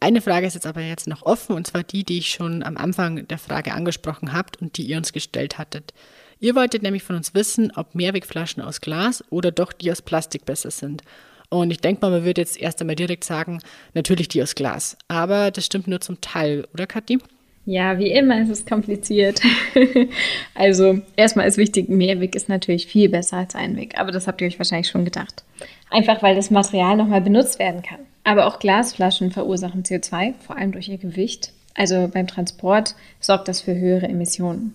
Eine 0.00 0.22
Frage 0.22 0.46
ist 0.46 0.54
jetzt 0.54 0.66
aber 0.66 0.80
jetzt 0.80 1.06
noch 1.06 1.20
offen, 1.20 1.54
und 1.54 1.66
zwar 1.66 1.82
die, 1.82 2.02
die 2.02 2.16
ich 2.16 2.30
schon 2.30 2.62
am 2.62 2.78
Anfang 2.78 3.28
der 3.28 3.38
Frage 3.38 3.74
angesprochen 3.74 4.32
habt 4.32 4.62
und 4.62 4.78
die 4.78 4.86
ihr 4.86 4.96
uns 4.96 5.12
gestellt 5.12 5.58
hattet. 5.58 5.92
Ihr 6.40 6.54
wolltet 6.54 6.82
nämlich 6.82 7.02
von 7.02 7.16
uns 7.16 7.34
wissen, 7.34 7.72
ob 7.76 7.94
Mehrwegflaschen 7.94 8.62
aus 8.62 8.80
Glas 8.80 9.22
oder 9.28 9.50
doch 9.50 9.74
die 9.74 9.92
aus 9.92 10.00
Plastik 10.00 10.46
besser 10.46 10.70
sind. 10.70 11.02
Und 11.48 11.70
ich 11.70 11.80
denke 11.80 12.00
mal, 12.02 12.10
man 12.10 12.24
würde 12.24 12.40
jetzt 12.40 12.60
erst 12.60 12.80
einmal 12.80 12.96
direkt 12.96 13.24
sagen, 13.24 13.60
natürlich 13.94 14.28
die 14.28 14.42
aus 14.42 14.54
Glas. 14.54 14.96
Aber 15.08 15.50
das 15.50 15.66
stimmt 15.66 15.86
nur 15.86 16.00
zum 16.00 16.20
Teil, 16.20 16.66
oder 16.72 16.86
Kathi? 16.86 17.18
Ja, 17.66 17.98
wie 17.98 18.12
immer 18.12 18.40
ist 18.40 18.48
es 18.48 18.64
kompliziert. 18.64 19.40
also 20.54 21.00
erstmal 21.16 21.48
ist 21.48 21.58
wichtig, 21.58 21.88
Mehrweg 21.88 22.36
ist 22.36 22.48
natürlich 22.48 22.86
viel 22.86 23.08
besser 23.08 23.38
als 23.38 23.56
Einweg, 23.56 23.98
aber 23.98 24.12
das 24.12 24.28
habt 24.28 24.40
ihr 24.40 24.46
euch 24.46 24.58
wahrscheinlich 24.58 24.88
schon 24.88 25.04
gedacht. 25.04 25.42
Einfach 25.90 26.22
weil 26.22 26.36
das 26.36 26.52
Material 26.52 26.96
nochmal 26.96 27.20
benutzt 27.20 27.58
werden 27.58 27.82
kann. 27.82 27.98
Aber 28.22 28.46
auch 28.46 28.60
Glasflaschen 28.60 29.32
verursachen 29.32 29.82
CO2, 29.82 30.34
vor 30.38 30.56
allem 30.56 30.72
durch 30.72 30.88
ihr 30.88 30.98
Gewicht. 30.98 31.52
Also 31.74 32.08
beim 32.12 32.28
Transport 32.28 32.94
sorgt 33.20 33.48
das 33.48 33.60
für 33.60 33.74
höhere 33.74 34.08
Emissionen. 34.08 34.74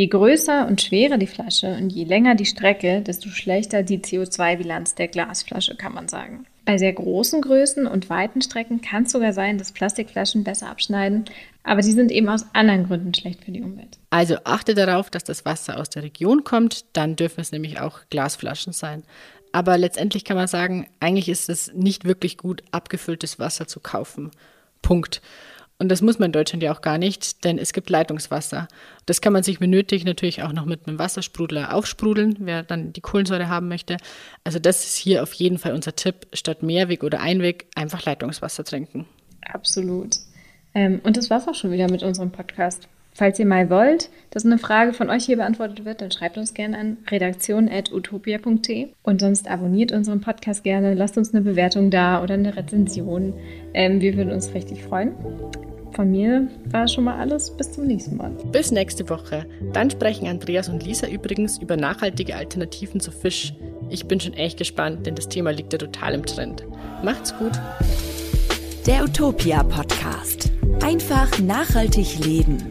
Je 0.00 0.06
größer 0.06 0.66
und 0.66 0.80
schwerer 0.80 1.18
die 1.18 1.26
Flasche 1.26 1.76
und 1.76 1.90
je 1.90 2.04
länger 2.04 2.34
die 2.34 2.46
Strecke, 2.46 3.02
desto 3.02 3.28
schlechter 3.28 3.82
die 3.82 3.98
CO2-Bilanz 3.98 4.94
der 4.94 5.08
Glasflasche, 5.08 5.76
kann 5.76 5.92
man 5.92 6.08
sagen. 6.08 6.46
Bei 6.64 6.78
sehr 6.78 6.94
großen 6.94 7.42
Größen 7.42 7.86
und 7.86 8.08
weiten 8.08 8.40
Strecken 8.40 8.80
kann 8.80 9.02
es 9.02 9.12
sogar 9.12 9.34
sein, 9.34 9.58
dass 9.58 9.72
Plastikflaschen 9.72 10.42
besser 10.42 10.70
abschneiden, 10.70 11.26
aber 11.64 11.82
die 11.82 11.92
sind 11.92 12.10
eben 12.12 12.30
aus 12.30 12.46
anderen 12.54 12.86
Gründen 12.86 13.12
schlecht 13.12 13.44
für 13.44 13.50
die 13.50 13.60
Umwelt. 13.60 13.98
Also 14.08 14.36
achte 14.44 14.72
darauf, 14.72 15.10
dass 15.10 15.24
das 15.24 15.44
Wasser 15.44 15.78
aus 15.78 15.90
der 15.90 16.02
Region 16.02 16.44
kommt, 16.44 16.86
dann 16.96 17.14
dürfen 17.14 17.42
es 17.42 17.52
nämlich 17.52 17.78
auch 17.78 18.00
Glasflaschen 18.08 18.72
sein. 18.72 19.02
Aber 19.52 19.76
letztendlich 19.76 20.24
kann 20.24 20.38
man 20.38 20.48
sagen, 20.48 20.86
eigentlich 21.00 21.28
ist 21.28 21.50
es 21.50 21.74
nicht 21.74 22.06
wirklich 22.06 22.38
gut, 22.38 22.62
abgefülltes 22.70 23.38
Wasser 23.38 23.66
zu 23.66 23.80
kaufen. 23.80 24.30
Punkt. 24.80 25.20
Und 25.80 25.88
das 25.88 26.02
muss 26.02 26.18
man 26.18 26.26
in 26.26 26.32
Deutschland 26.32 26.62
ja 26.62 26.74
auch 26.74 26.82
gar 26.82 26.98
nicht, 26.98 27.42
denn 27.42 27.56
es 27.56 27.72
gibt 27.72 27.88
Leitungswasser. 27.88 28.68
Das 29.06 29.22
kann 29.22 29.32
man 29.32 29.42
sich 29.42 29.60
benötigt 29.60 30.04
natürlich 30.04 30.42
auch 30.42 30.52
noch 30.52 30.66
mit 30.66 30.86
einem 30.86 30.98
Wassersprudler 30.98 31.74
aufsprudeln, 31.74 32.36
wer 32.40 32.62
dann 32.62 32.92
die 32.92 33.00
Kohlensäure 33.00 33.48
haben 33.48 33.68
möchte. 33.68 33.96
Also 34.44 34.58
das 34.58 34.84
ist 34.84 34.96
hier 34.96 35.22
auf 35.22 35.32
jeden 35.32 35.56
Fall 35.56 35.72
unser 35.72 35.96
Tipp, 35.96 36.26
statt 36.34 36.62
Mehrweg 36.62 37.02
oder 37.02 37.20
Einweg 37.20 37.66
einfach 37.74 38.04
Leitungswasser 38.04 38.62
trinken. 38.62 39.06
Absolut. 39.40 40.16
Ähm, 40.74 41.00
und 41.02 41.16
das 41.16 41.30
war's 41.30 41.48
auch 41.48 41.54
schon 41.54 41.72
wieder 41.72 41.90
mit 41.90 42.02
unserem 42.02 42.30
Podcast. 42.30 42.86
Falls 43.14 43.38
ihr 43.38 43.46
mal 43.46 43.70
wollt, 43.70 44.10
dass 44.30 44.44
eine 44.44 44.58
Frage 44.58 44.92
von 44.92 45.08
euch 45.10 45.24
hier 45.24 45.36
beantwortet 45.36 45.84
wird, 45.84 46.00
dann 46.02 46.10
schreibt 46.10 46.36
uns 46.38 46.54
gerne 46.54 46.78
an 46.78 46.98
redaktion.utopia.de 47.10 48.88
und 49.02 49.20
sonst 49.20 49.50
abonniert 49.50 49.92
unseren 49.92 50.20
Podcast 50.20 50.62
gerne, 50.62 50.94
lasst 50.94 51.16
uns 51.16 51.34
eine 51.34 51.42
Bewertung 51.42 51.90
da 51.90 52.22
oder 52.22 52.34
eine 52.34 52.54
Rezension. 52.54 53.34
Ähm, 53.72 54.00
wir 54.00 54.16
würden 54.16 54.32
uns 54.32 54.52
richtig 54.54 54.84
freuen. 54.84 55.12
Von 55.92 56.10
mir 56.10 56.48
war 56.70 56.88
schon 56.88 57.04
mal 57.04 57.18
alles. 57.18 57.50
Bis 57.50 57.72
zum 57.72 57.86
nächsten 57.86 58.16
Mal. 58.16 58.30
Bis 58.52 58.70
nächste 58.70 59.08
Woche. 59.08 59.46
Dann 59.72 59.90
sprechen 59.90 60.28
Andreas 60.28 60.68
und 60.68 60.84
Lisa 60.84 61.06
übrigens 61.08 61.58
über 61.58 61.76
nachhaltige 61.76 62.36
Alternativen 62.36 63.00
zu 63.00 63.10
Fisch. 63.10 63.54
Ich 63.88 64.06
bin 64.06 64.20
schon 64.20 64.34
echt 64.34 64.58
gespannt, 64.58 65.06
denn 65.06 65.14
das 65.14 65.28
Thema 65.28 65.50
liegt 65.50 65.72
ja 65.72 65.78
total 65.78 66.14
im 66.14 66.24
Trend. 66.24 66.64
Macht's 67.02 67.36
gut. 67.36 67.52
Der 68.86 69.04
Utopia 69.04 69.62
Podcast. 69.64 70.50
Einfach 70.82 71.38
nachhaltig 71.40 72.24
leben. 72.24 72.70